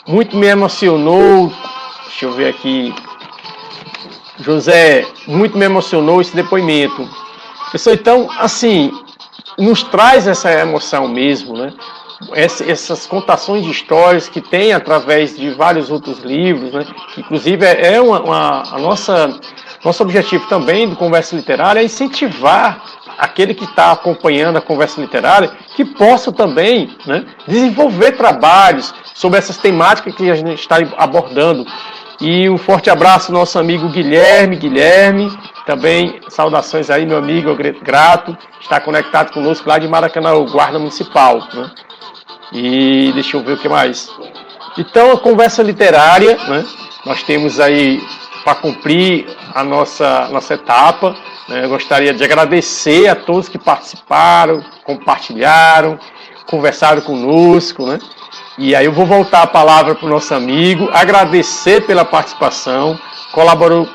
Muito 0.08 0.38
me 0.38 0.48
emocionou. 0.48 1.52
Deixa 2.06 2.24
eu 2.24 2.32
ver 2.32 2.48
aqui. 2.48 2.96
José, 4.40 5.06
muito 5.28 5.58
me 5.58 5.66
emocionou 5.66 6.22
esse 6.22 6.34
depoimento. 6.34 7.10
Pessoal, 7.74 7.94
então, 7.94 8.30
assim, 8.40 8.90
nos 9.58 9.84
traz 9.84 10.28
essa 10.28 10.50
emoção 10.50 11.10
mesmo, 11.10 11.58
né? 11.58 11.74
essas 12.34 13.06
contações 13.06 13.66
de 13.66 13.72
histórias 13.72 14.30
que 14.30 14.40
tem 14.40 14.72
através 14.72 15.36
de 15.36 15.52
vários 15.52 15.92
outros 15.92 16.20
livros, 16.20 16.72
né? 16.72 16.86
Inclusive 17.18 17.66
é 17.66 18.00
uma, 18.02 18.22
uma, 18.22 18.64
a 18.72 18.80
nossa 18.80 19.38
nosso 19.88 20.04
objetivo 20.04 20.46
também 20.48 20.90
do 20.90 20.96
Conversa 20.96 21.36
Literária 21.36 21.80
é 21.80 21.84
incentivar 21.84 22.84
aquele 23.18 23.54
que 23.54 23.64
está 23.64 23.94
acompanhando 23.94 24.58
a 24.58 24.62
conversa 24.62 25.02
literária 25.02 25.50
que 25.76 25.84
possa 25.84 26.32
também 26.32 26.96
né, 27.06 27.26
desenvolver 27.48 28.12
trabalhos 28.12 28.94
sobre 29.16 29.40
essas 29.40 29.58
temáticas 29.58 30.14
que 30.14 30.30
a 30.30 30.36
gente 30.36 30.54
está 30.54 30.76
abordando. 30.98 31.66
E 32.20 32.50
um 32.50 32.58
forte 32.58 32.90
abraço 32.90 33.32
ao 33.32 33.40
nosso 33.40 33.58
amigo 33.58 33.90
Guilherme, 33.90 34.58
Guilherme, 34.58 35.32
também 35.66 36.20
saudações 36.30 36.90
aí, 36.90 37.06
meu 37.06 37.18
amigo, 37.18 37.56
grato, 37.82 38.38
está 38.60 38.80
conectado 38.80 39.32
conosco 39.32 39.70
lá 39.70 39.78
de 39.78 39.88
Maracanã, 39.88 40.34
Guarda 40.46 40.78
Municipal. 40.78 41.40
Né? 41.54 41.72
E 42.52 43.12
deixa 43.14 43.38
eu 43.38 43.44
ver 43.44 43.54
o 43.54 43.58
que 43.58 43.70
mais. 43.70 44.10
Então, 44.78 45.12
a 45.12 45.18
conversa 45.18 45.64
literária, 45.64 46.38
né? 46.48 46.66
Nós 47.06 47.24
temos 47.24 47.60
aí 47.60 48.02
para 48.48 48.56
cumprir 48.56 49.28
a 49.54 49.62
nossa, 49.62 50.30
nossa 50.30 50.54
etapa. 50.54 51.14
Né? 51.50 51.66
Eu 51.66 51.70
gostaria 51.70 52.14
de 52.14 52.24
agradecer 52.24 53.10
a 53.10 53.14
todos 53.14 53.50
que 53.50 53.58
participaram, 53.58 54.64
compartilharam, 54.86 56.00
conversaram 56.50 57.02
conosco. 57.02 57.86
Né? 57.86 58.00
E 58.58 58.74
aí 58.74 58.86
eu 58.86 58.94
vou 58.94 59.06
voltar 59.06 59.42
a 59.42 59.48
palavra 59.48 59.96
para 59.96 60.06
o 60.06 60.10
nosso 60.10 60.34
amigo, 60.34 60.90
agradecer 60.94 61.86
pela 61.86 62.06
participação, 62.06 62.98
colaborou 63.34 63.86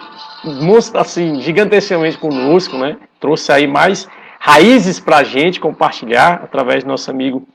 assim, 0.97 1.41
gigantescamente 1.41 2.19
conosco, 2.19 2.77
né? 2.77 2.99
trouxe 3.19 3.51
aí 3.53 3.67
mais 3.67 4.07
raízes 4.39 5.01
para 5.01 5.19
a 5.19 5.25
gente 5.25 5.61
compartilhar 5.61 6.43
através 6.45 6.85
do 6.85 6.89
nosso 6.89 7.11
amigo 7.11 7.49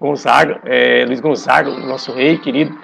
Gonzaga, 0.00 0.60
é, 0.64 1.04
Luiz 1.06 1.20
Gonzaga, 1.20 1.70
nosso 1.70 2.12
rei 2.12 2.38
querido. 2.38 2.76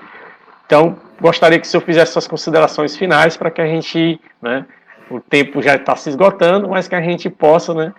Então, 0.65 0.97
gostaria 1.21 1.59
que 1.59 1.67
o 1.67 1.69
senhor 1.69 1.83
fizesse 1.83 2.13
suas 2.13 2.27
considerações 2.27 2.97
finais 2.97 3.37
para 3.37 3.51
que 3.51 3.61
a 3.61 3.67
gente, 3.67 4.21
né, 4.41 4.67
o 5.11 5.21
tempo 5.21 5.63
já 5.63 5.77
está 5.77 5.97
se 5.97 6.09
esgotando, 6.09 6.69
mas 6.69 6.89
que 6.89 6.95
a 6.95 7.01
gente 7.01 7.31
possa 7.31 7.75
né, 7.75 7.95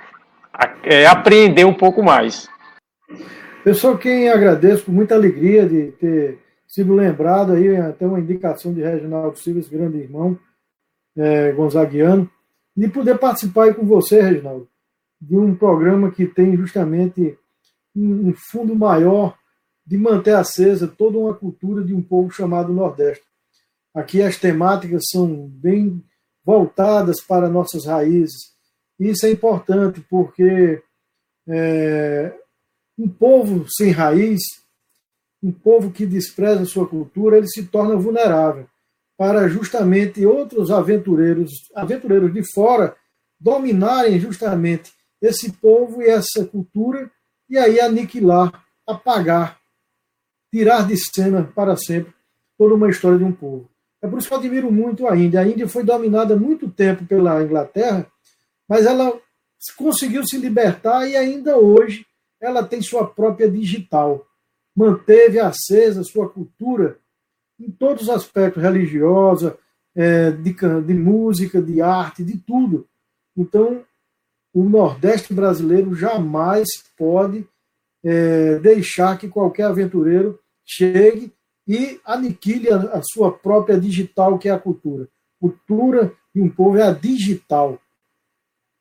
é, 0.83 1.05
aprender 1.05 1.65
um 1.65 1.73
pouco 1.73 2.03
mais. 2.03 2.47
Pessoal, 3.63 3.97
quem 3.97 4.29
agradeço 4.29 4.85
com 4.85 4.91
muita 4.91 5.15
alegria 5.15 5.67
de 5.67 5.91
ter 5.93 6.39
sido 6.67 6.93
lembrado 6.93 7.53
aí, 7.53 7.75
até 7.77 8.05
uma 8.05 8.19
indicação 8.19 8.73
de 8.73 8.81
Reginaldo 8.81 9.37
Silva, 9.37 9.59
esse 9.59 9.69
grande 9.69 9.97
irmão 9.97 10.37
é, 11.15 11.51
gonzaguiano, 11.51 12.29
de 12.75 12.87
poder 12.87 13.17
participar 13.17 13.65
aí 13.65 13.73
com 13.73 13.85
você, 13.85 14.21
Reginaldo, 14.21 14.67
de 15.19 15.35
um 15.35 15.55
programa 15.55 16.11
que 16.11 16.25
tem 16.25 16.55
justamente 16.55 17.37
um 17.95 18.33
fundo 18.35 18.75
maior 18.75 19.36
de 19.87 19.97
manter 19.97 20.35
acesa 20.35 20.85
toda 20.85 21.17
uma 21.17 21.33
cultura 21.33 21.81
de 21.81 21.93
um 21.93 22.01
povo 22.01 22.29
chamado 22.29 22.73
Nordeste. 22.73 23.23
Aqui 23.95 24.21
as 24.21 24.37
temáticas 24.37 25.03
são 25.09 25.47
bem 25.47 26.03
voltadas 26.43 27.21
para 27.21 27.49
nossas 27.49 27.85
raízes. 27.85 28.51
Isso 28.99 29.25
é 29.25 29.31
importante 29.31 30.05
porque 30.09 30.83
é, 31.47 32.33
um 32.99 33.07
povo 33.07 33.65
sem 33.69 33.91
raiz, 33.91 34.41
um 35.41 35.53
povo 35.53 35.89
que 35.89 36.05
despreza 36.05 36.65
sua 36.65 36.85
cultura, 36.85 37.37
ele 37.37 37.47
se 37.47 37.65
torna 37.65 37.95
vulnerável 37.95 38.67
para 39.17 39.47
justamente 39.47 40.25
outros 40.25 40.69
aventureiros, 40.69 41.49
aventureiros 41.73 42.33
de 42.33 42.43
fora, 42.53 42.95
dominarem 43.39 44.19
justamente 44.19 44.91
esse 45.21 45.53
povo 45.53 46.01
e 46.01 46.07
essa 46.07 46.45
cultura 46.45 47.09
e 47.49 47.57
aí 47.57 47.79
aniquilar, 47.79 48.63
apagar, 48.85 49.57
tirar 50.57 50.87
de 50.87 50.97
cena 50.97 51.43
para 51.43 51.77
sempre 51.77 52.11
toda 52.57 52.73
uma 52.73 52.89
história 52.89 53.19
de 53.19 53.23
um 53.23 53.31
povo. 53.31 53.69
É 54.01 54.07
por 54.07 54.17
isso 54.17 54.27
que 54.27 54.33
eu 54.33 54.39
admiro 54.39 54.71
muito 54.71 55.07
a 55.07 55.15
Índia. 55.15 55.41
A 55.41 55.47
Índia 55.47 55.67
foi 55.67 55.83
dominada 55.83 56.35
muito 56.35 56.67
tempo 56.67 57.05
pela 57.05 57.43
Inglaterra, 57.43 58.07
mas 58.67 58.87
ela 58.87 59.13
conseguiu 59.77 60.25
se 60.25 60.37
libertar 60.37 61.07
e 61.07 61.15
ainda 61.15 61.57
hoje 61.57 62.07
ela 62.41 62.63
tem 62.63 62.81
sua 62.81 63.05
própria 63.05 63.49
digital. 63.49 64.25
Manteve 64.75 65.39
acesa 65.39 66.03
sua 66.03 66.27
cultura 66.27 66.97
em 67.59 67.69
todos 67.69 68.03
os 68.03 68.09
aspectos, 68.09 68.61
religiosa, 68.61 69.57
é, 69.95 70.31
de, 70.31 70.53
de 70.53 70.93
música, 70.93 71.61
de 71.61 71.81
arte, 71.81 72.23
de 72.23 72.37
tudo. 72.37 72.87
Então, 73.35 73.83
o 74.53 74.63
Nordeste 74.63 75.33
brasileiro 75.33 75.95
jamais 75.95 76.67
pode 76.97 77.47
é, 78.03 78.57
deixar 78.59 79.17
que 79.17 79.27
qualquer 79.27 79.63
aventureiro 79.63 80.39
chegue 80.67 81.33
e 81.65 81.99
aniquile 82.05 82.69
a, 82.69 82.77
a, 82.77 83.01
sua 83.01 83.31
própria 83.31 83.79
digital, 83.79 84.37
que 84.37 84.49
é 84.49 84.51
a 84.51 84.59
cultura. 84.59 85.07
Cultura 85.39 86.11
de 86.35 86.41
um 86.41 86.49
povo 86.49 86.77
é 86.77 86.83
a 86.83 86.91
digital. 86.91 87.79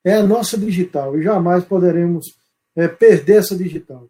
É 0.05 0.15
a 0.15 0.23
nossa 0.23 0.59
digital 0.59 1.17
e 1.17 1.23
jamais 1.23 1.65
poderemos 1.65 2.27
é, 2.75 2.89
perder 2.89 3.39
essa 3.39 3.57
digital. 3.57 4.09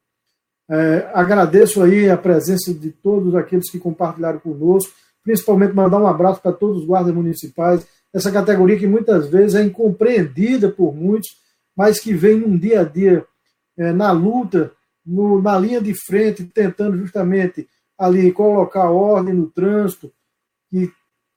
É, 0.68 1.10
agradeço 1.14 1.82
aí 1.82 2.10
a 2.10 2.16
presença 2.16 2.74
de 2.74 2.90
todos 2.90 3.34
aqueles 3.34 3.70
que 3.70 3.78
compartilharam 3.78 4.40
conosco, 4.40 4.92
principalmente 5.22 5.74
mandar 5.74 6.00
um 6.00 6.06
abraço 6.06 6.40
para 6.40 6.52
todos 6.52 6.82
os 6.82 6.86
guardas 6.86 7.14
municipais, 7.14 7.86
essa 8.12 8.32
categoria 8.32 8.78
que 8.78 8.86
muitas 8.86 9.28
vezes 9.28 9.54
é 9.54 9.62
incompreendida 9.62 10.70
por 10.70 10.94
muitos, 10.94 11.28
mas 11.76 12.00
que 12.00 12.14
vem 12.14 12.40
num 12.40 12.58
dia 12.58 12.80
a 12.80 12.84
dia 12.84 13.24
é, 13.76 13.92
na 13.92 14.10
luta, 14.10 14.72
no, 15.06 15.40
na 15.40 15.58
linha 15.58 15.80
de 15.80 15.94
frente, 16.06 16.44
tentando 16.44 16.96
justamente 16.96 17.68
ali 17.98 18.32
colocar 18.32 18.90
ordem 18.90 19.34
no 19.34 19.50
trânsito, 19.50 20.12
e 20.72 20.90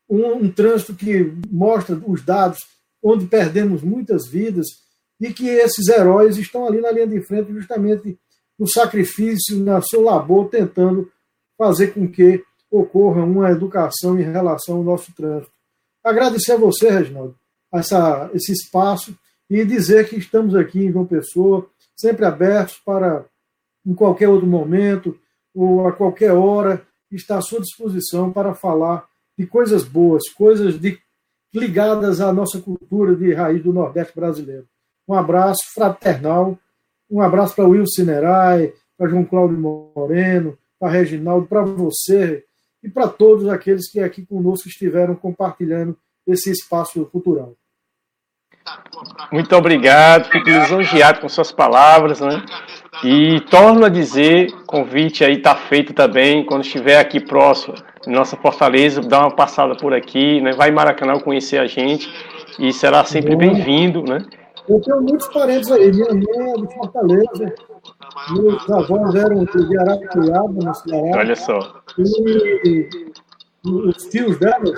um, 0.09 0.33
um 0.33 0.51
trânsito 0.51 0.95
que 0.95 1.31
mostra 1.49 1.95
os 1.95 2.23
dados 2.23 2.59
onde 3.01 3.27
perdemos 3.27 3.81
muitas 3.81 4.27
vidas 4.27 4.65
e 5.21 5.31
que 5.33 5.47
esses 5.47 5.87
heróis 5.87 6.37
estão 6.37 6.65
ali 6.65 6.81
na 6.81 6.91
linha 6.91 7.07
de 7.07 7.21
frente 7.21 7.53
justamente 7.53 8.17
no 8.57 8.67
sacrifício, 8.67 9.57
na 9.63 9.81
seu 9.81 10.01
labor, 10.01 10.49
tentando 10.49 11.09
fazer 11.57 11.93
com 11.93 12.07
que 12.09 12.43
ocorra 12.69 13.23
uma 13.23 13.49
educação 13.51 14.19
em 14.19 14.23
relação 14.23 14.77
ao 14.77 14.83
nosso 14.83 15.13
trânsito. 15.13 15.51
Agradecer 16.03 16.53
a 16.53 16.57
você, 16.57 16.89
Reginaldo, 16.89 17.35
essa, 17.73 18.29
esse 18.33 18.51
espaço 18.51 19.17
e 19.49 19.63
dizer 19.65 20.07
que 20.09 20.17
estamos 20.17 20.55
aqui 20.55 20.85
em 20.85 20.91
João 20.91 21.05
Pessoa, 21.05 21.67
sempre 21.95 22.25
abertos 22.25 22.79
para, 22.85 23.25
em 23.85 23.93
qualquer 23.93 24.29
outro 24.29 24.47
momento 24.47 25.17
ou 25.53 25.87
a 25.87 25.91
qualquer 25.91 26.31
hora, 26.33 26.85
estar 27.11 27.37
à 27.37 27.41
sua 27.41 27.59
disposição 27.59 28.31
para 28.31 28.53
falar 28.53 29.07
de 29.37 29.47
coisas 29.47 29.83
boas, 29.83 30.23
coisas 30.29 30.79
de, 30.79 30.99
ligadas 31.53 32.21
à 32.21 32.31
nossa 32.31 32.59
cultura 32.59 33.15
de 33.15 33.33
raiz 33.33 33.63
do 33.63 33.73
Nordeste 33.73 34.13
brasileiro. 34.15 34.67
Um 35.07 35.13
abraço 35.13 35.61
fraternal, 35.73 36.57
um 37.09 37.21
abraço 37.21 37.55
para 37.55 37.67
Will 37.67 37.87
Cinerai, 37.87 38.71
para 38.97 39.09
João 39.09 39.25
Cláudio 39.25 39.57
Moreno, 39.57 40.57
para 40.79 40.91
Reginaldo, 40.91 41.47
para 41.47 41.63
você 41.63 42.45
e 42.83 42.89
para 42.89 43.07
todos 43.07 43.47
aqueles 43.47 43.89
que 43.89 43.99
aqui 43.99 44.25
conosco 44.25 44.67
estiveram 44.67 45.15
compartilhando 45.15 45.97
esse 46.27 46.51
espaço 46.51 47.03
cultural. 47.05 47.55
Muito 49.31 49.55
obrigado, 49.55 50.29
fico 50.29 50.49
lisonjeado 50.49 51.21
com 51.21 51.29
suas 51.29 51.51
palavras, 51.51 52.19
né? 52.19 52.43
E 53.03 53.39
torno 53.41 53.85
a 53.85 53.89
dizer, 53.89 54.51
convite 54.65 55.23
aí 55.23 55.35
está 55.35 55.55
feito 55.55 55.93
também, 55.93 56.45
quando 56.45 56.63
estiver 56.63 56.99
aqui 56.99 57.19
próximo, 57.19 57.75
nossa 58.07 58.35
Fortaleza, 58.35 59.01
dá 59.01 59.19
uma 59.19 59.31
passada 59.31 59.75
por 59.75 59.93
aqui, 59.93 60.41
né? 60.41 60.51
Vai 60.51 60.69
em 60.69 60.73
Maracanã 60.73 61.19
conhecer 61.19 61.59
a 61.59 61.67
gente 61.67 62.11
e 62.57 62.73
será 62.73 63.05
sempre 63.05 63.35
bem-vindo, 63.35 64.03
né? 64.03 64.25
Eu 64.67 64.79
tenho 64.81 65.01
muitos 65.01 65.27
parentes 65.29 65.71
aí, 65.71 65.91
minha 65.91 66.13
mãe 66.13 66.51
é 66.51 66.61
de 66.61 66.75
Fortaleza, 66.75 67.55
meus 68.31 68.69
avós 68.69 69.15
eram 69.15 69.45
de 69.45 69.79
Araqueaba, 69.79 70.47
no 70.47 70.73
Ceará. 70.75 71.19
Olha 71.19 71.35
só. 71.35 71.81
E 71.97 72.89
os 73.65 74.03
tios 74.05 74.37
dela, 74.39 74.73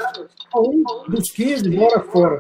um 0.60 0.84
dos 1.08 1.32
15 1.32 1.70
mora 1.70 2.00
fora, 2.02 2.40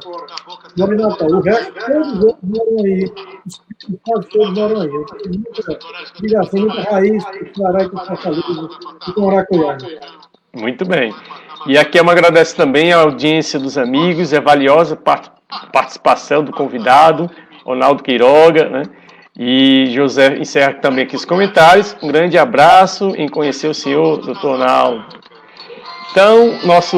mora 0.77 0.95
Natal. 0.95 1.27
O 1.29 1.41
resto, 1.41 1.73
todos 1.73 1.87
eles 1.89 2.35
moram 2.43 2.83
aí. 2.83 3.11
Os 3.45 3.61
quase 4.03 4.27
todos 4.29 4.53
moram 4.53 4.81
aí. 4.81 4.87
Eu 4.87 5.05
muita 5.29 5.79
ligação, 6.21 6.59
muita 6.59 6.81
raiz 6.91 7.23
com 7.23 7.55
Ceará 7.55 7.83
e 7.83 7.89
com 7.89 7.97
Fortaleza 7.97 8.69
e 9.07 9.13
com. 9.13 10.61
Muito 10.61 10.85
bem. 10.85 11.13
E 11.67 11.77
aqui 11.77 11.99
eu 11.99 12.09
agradeço 12.09 12.55
também 12.55 12.91
a 12.91 12.97
audiência 12.97 13.59
dos 13.59 13.77
amigos, 13.77 14.33
a 14.33 14.39
valiosa 14.39 14.97
participação 15.71 16.43
do 16.43 16.51
convidado, 16.51 17.29
Ronaldo 17.63 18.03
Queiroga, 18.03 18.67
né? 18.67 18.83
E 19.37 19.85
José 19.93 20.37
encerra 20.37 20.73
também 20.73 21.05
aqui 21.05 21.15
os 21.15 21.23
comentários. 21.23 21.95
Um 22.01 22.07
grande 22.09 22.37
abraço 22.37 23.13
em 23.15 23.29
conhecer 23.29 23.67
o 23.67 23.73
senhor, 23.73 24.17
doutor 24.17 24.57
Ronaldo. 24.57 25.05
Então, 26.11 26.59
nosso, 26.65 26.97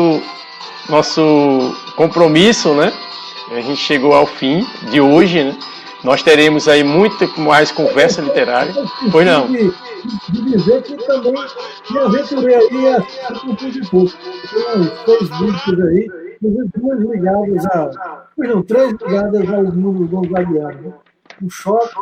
nosso 0.89 1.75
compromisso, 1.95 2.73
né? 2.75 2.91
A 3.51 3.61
gente 3.61 3.77
chegou 3.77 4.13
ao 4.13 4.25
fim 4.25 4.65
de 4.89 4.99
hoje, 4.99 5.43
né? 5.43 5.57
Nós 6.03 6.21
teremos 6.21 6.67
aí 6.67 6.83
muito 6.83 7.39
mais 7.39 7.71
conversa 7.71 8.21
literária. 8.21 8.73
Pois 9.11 9.25
não. 9.25 9.47
De, 9.47 9.71
de 10.29 10.41
dizer 10.51 10.81
que 10.83 10.97
também 11.05 11.33
me 11.91 11.97
aventurei 11.97 12.55
aí 12.55 12.95
a 12.95 13.39
cultura 13.39 13.71
de 13.71 13.89
pouco. 13.89 14.11
Tem 14.11 14.87
três 15.05 15.29
vídeos 15.39 15.87
aí, 15.87 16.07
duas 16.41 16.99
ligadas 16.99 17.65
a. 17.67 18.23
Pois 18.35 18.49
não, 18.49 18.61
três 18.63 18.91
ligadas 18.91 19.49
ao 19.49 19.63
mundo 19.63 20.07
gonzaguiano. 20.07 20.81
Né? 20.81 20.93
Um 21.41 21.49
choque, 21.49 21.95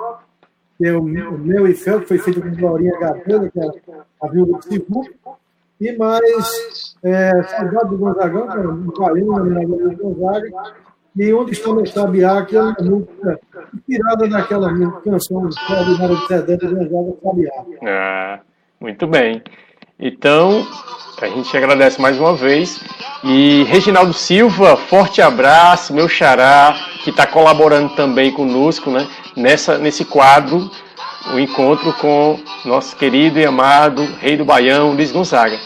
que 0.78 0.88
é 0.88 0.98
o, 0.98 1.04
meu 1.04 1.68
e 1.68 1.74
Fel, 1.76 2.02
que 2.02 2.08
foi 2.08 2.18
feito 2.18 2.42
com 2.42 2.56
Glorinha 2.56 2.98
Gatana, 3.00 3.52
que 3.52 3.60
é 3.60 3.70
a 4.22 4.28
viúva 4.28 4.58
do 4.58 4.64
Civu, 4.64 5.04
e 5.82 5.98
mais 5.98 6.96
é, 7.04 7.44
Saudade 7.44 7.90
do 7.90 7.98
Gonzagão, 7.98 8.48
que 8.48 8.58
é 8.58 8.62
um 8.62 8.92
valendo 8.96 9.32
na 9.32 9.44
minha 9.44 9.68
do 9.68 9.98
Gonzaga, 9.98 10.48
e 11.16 11.34
Onde 11.34 11.52
Está 11.52 11.74
Meu 11.74 11.86
Sabiá, 11.86 12.46
que 12.46 12.56
é 12.56 12.62
uma 12.62 12.76
música 12.80 13.40
inspirada 13.74 14.28
naquela 14.28 14.72
canção 15.02 15.50
extraordinária 15.50 16.16
de 16.16 16.28
Sedã 16.28 16.56
do 16.56 16.90
Gonzaga 16.90 17.18
Sabiá. 17.24 17.52
Ah, 17.84 18.40
muito 18.80 19.08
bem. 19.08 19.42
Então, 20.00 20.66
a 21.22 21.28
gente 21.28 21.56
agradece 21.58 22.00
mais 22.00 22.18
uma 22.18 22.36
vez. 22.36 22.80
E 23.24 23.64
Reginaldo 23.64 24.14
Silva, 24.14 24.78
forte 24.78 25.22
abraço, 25.22 25.94
meu 25.94 26.08
xará, 26.08 26.76
que 27.04 27.10
está 27.10 27.28
colaborando 27.28 27.96
também 27.96 28.32
conosco 28.32 28.90
né, 28.90 29.08
nessa, 29.36 29.78
nesse 29.78 30.06
quadro, 30.06 30.70
o 31.34 31.40
encontro 31.40 31.94
com 31.94 32.40
nosso 32.66 32.96
querido 32.96 33.40
e 33.40 33.46
amado 33.46 34.04
Rei 34.20 34.36
do 34.36 34.46
Baião, 34.46 34.92
Luiz 34.92 35.12
Gonzaga. 35.12 35.60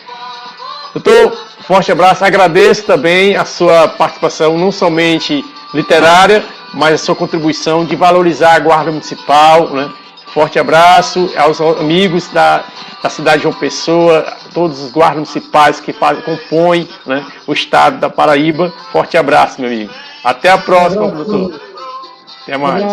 Doutor, 0.93 1.37
forte 1.61 1.91
abraço. 1.91 2.23
Agradeço 2.23 2.83
também 2.83 3.35
a 3.35 3.45
sua 3.45 3.87
participação, 3.87 4.57
não 4.57 4.71
somente 4.71 5.43
literária, 5.73 6.43
mas 6.73 6.93
a 6.93 6.97
sua 6.97 7.15
contribuição 7.15 7.85
de 7.85 7.95
valorizar 7.95 8.55
a 8.55 8.59
Guarda 8.59 8.91
Municipal. 8.91 9.69
Né? 9.69 9.91
Forte 10.27 10.59
abraço 10.59 11.29
aos 11.37 11.59
amigos 11.61 12.27
da, 12.29 12.63
da 13.01 13.09
cidade 13.09 13.37
de 13.37 13.43
João 13.43 13.55
Pessoa, 13.55 14.25
todos 14.53 14.81
os 14.81 14.91
guardas 14.91 15.15
municipais 15.17 15.79
que 15.79 15.93
fazem, 15.93 16.23
compõem 16.23 16.87
né, 17.05 17.25
o 17.45 17.53
estado 17.53 17.99
da 17.99 18.09
Paraíba. 18.09 18.73
Forte 18.91 19.17
abraço, 19.17 19.59
meu 19.61 19.69
amigo. 19.69 19.93
Até 20.23 20.49
a 20.49 20.57
próxima, 20.57 21.07
doutor. 21.07 21.59
Até 22.43 22.57
mais. 22.57 22.83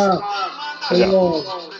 Tchau. 0.89 1.72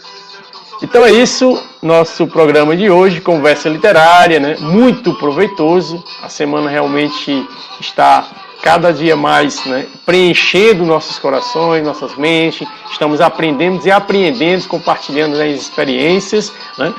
Então 0.83 1.05
é 1.05 1.11
isso, 1.11 1.63
nosso 1.81 2.27
programa 2.27 2.75
de 2.75 2.89
hoje, 2.89 3.21
conversa 3.21 3.69
literária, 3.69 4.37
né? 4.37 4.57
Muito 4.59 5.13
proveitoso. 5.13 6.03
A 6.21 6.27
semana 6.27 6.69
realmente 6.69 7.47
está 7.79 8.27
cada 8.61 8.91
dia 8.91 9.15
mais 9.15 9.63
né, 9.65 9.85
preenchendo 10.05 10.85
nossos 10.85 11.17
corações, 11.17 11.85
nossas 11.85 12.17
mentes. 12.17 12.67
Estamos 12.91 13.21
aprendendo 13.21 13.85
e 13.87 13.91
apreendendo, 13.91 14.67
compartilhando 14.67 15.37
né, 15.37 15.53
as 15.53 15.61
experiências, 15.61 16.51
né? 16.77 16.93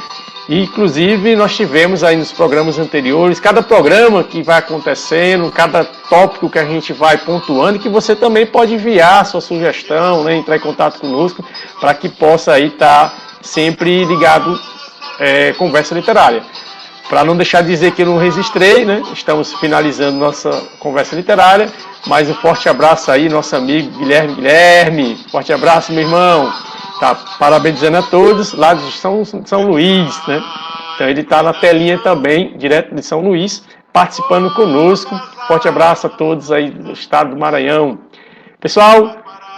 Inclusive, 0.49 1.37
nós 1.37 1.55
tivemos 1.55 2.03
aí 2.05 2.17
nos 2.17 2.33
programas 2.33 2.79
anteriores, 2.79 3.41
cada 3.41 3.63
programa 3.63 4.23
que 4.25 4.43
vai 4.43 4.59
acontecendo, 4.59 5.51
cada 5.51 5.85
tópico 5.85 6.51
que 6.51 6.59
a 6.59 6.67
gente 6.67 6.93
vai 6.93 7.17
pontuando, 7.17 7.79
que 7.79 7.89
você 7.89 8.15
também 8.15 8.45
pode 8.45 8.75
enviar 8.75 9.25
sua 9.25 9.41
sugestão, 9.41 10.23
né, 10.25 10.37
entrar 10.37 10.57
em 10.57 10.61
contato 10.61 11.01
conosco, 11.01 11.43
para 11.81 11.95
que 11.95 12.11
possa 12.11 12.53
aí 12.53 12.67
estar 12.67 13.09
tá 13.09 13.24
sempre 13.45 14.05
ligado 14.05 14.59
é, 15.21 15.53
conversa 15.53 15.95
literária. 15.95 16.43
Para 17.09 17.23
não 17.23 17.37
deixar 17.37 17.61
de 17.61 17.69
dizer 17.69 17.93
que 17.93 18.03
eu 18.03 18.07
não 18.07 18.19
registrei, 18.19 18.85
né? 18.85 19.03
Estamos 19.13 19.53
finalizando 19.55 20.19
nossa 20.19 20.51
conversa 20.81 21.15
literária. 21.15 21.71
Mais 22.07 22.29
um 22.29 22.35
forte 22.35 22.69
abraço 22.69 23.11
aí, 23.11 23.29
nosso 23.29 23.55
amigo 23.55 23.99
Guilherme 23.99 24.35
Guilherme. 24.35 25.19
Forte 25.31 25.53
abraço, 25.53 25.93
meu 25.93 26.03
irmão. 26.03 26.51
Tá 26.99 27.15
parabenizando 27.39 27.99
a 27.99 28.03
todos 28.03 28.55
lá 28.55 28.73
de 28.73 28.91
São, 28.93 29.23
São 29.25 29.67
Luís, 29.67 30.19
né? 30.27 30.43
Então 30.95 31.09
ele 31.09 31.21
está 31.21 31.43
na 31.43 31.53
telinha 31.53 31.99
também, 31.99 32.57
direto 32.57 32.95
de 32.95 33.03
São 33.03 33.21
Luís, 33.21 33.63
participando 33.93 34.53
conosco. 34.55 35.15
Forte 35.47 35.69
abraço 35.69 36.07
a 36.07 36.11
todos 36.11 36.51
aí 36.51 36.71
do 36.71 36.93
estado 36.93 37.31
do 37.31 37.37
Maranhão. 37.37 37.99
Pessoal, 38.59 39.17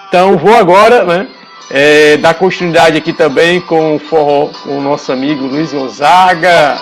então 0.09 0.37
vou 0.37 0.55
agora, 0.57 1.05
né? 1.05 1.29
É, 1.71 2.17
dar 2.19 2.35
continuidade 2.35 2.97
aqui 2.97 3.13
também 3.13 3.61
com 3.61 3.97
o 3.97 3.99
forró, 3.99 4.51
com 4.63 4.79
o 4.79 4.81
nosso 4.81 5.11
amigo 5.13 5.47
Luiz 5.47 5.73
Gonzaga. 5.73 6.79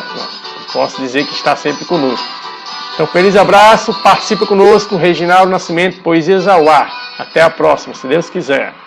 Posso 0.73 1.01
dizer 1.01 1.27
que 1.27 1.35
está 1.35 1.57
sempre 1.57 1.85
conosco. 1.85 2.27
Então, 2.95 3.07
feliz 3.07 3.35
abraço, 3.35 3.95
participa 4.03 4.47
conosco, 4.47 4.97
Reginaldo 4.97 5.51
Nascimento, 5.51 6.01
Poesias 6.01 6.47
ao 6.47 6.69
Ar. 6.69 6.93
Até 7.19 7.41
a 7.41 7.51
próxima, 7.51 7.95
se 7.95 8.07
Deus 8.07 8.29
quiser. 8.29 8.84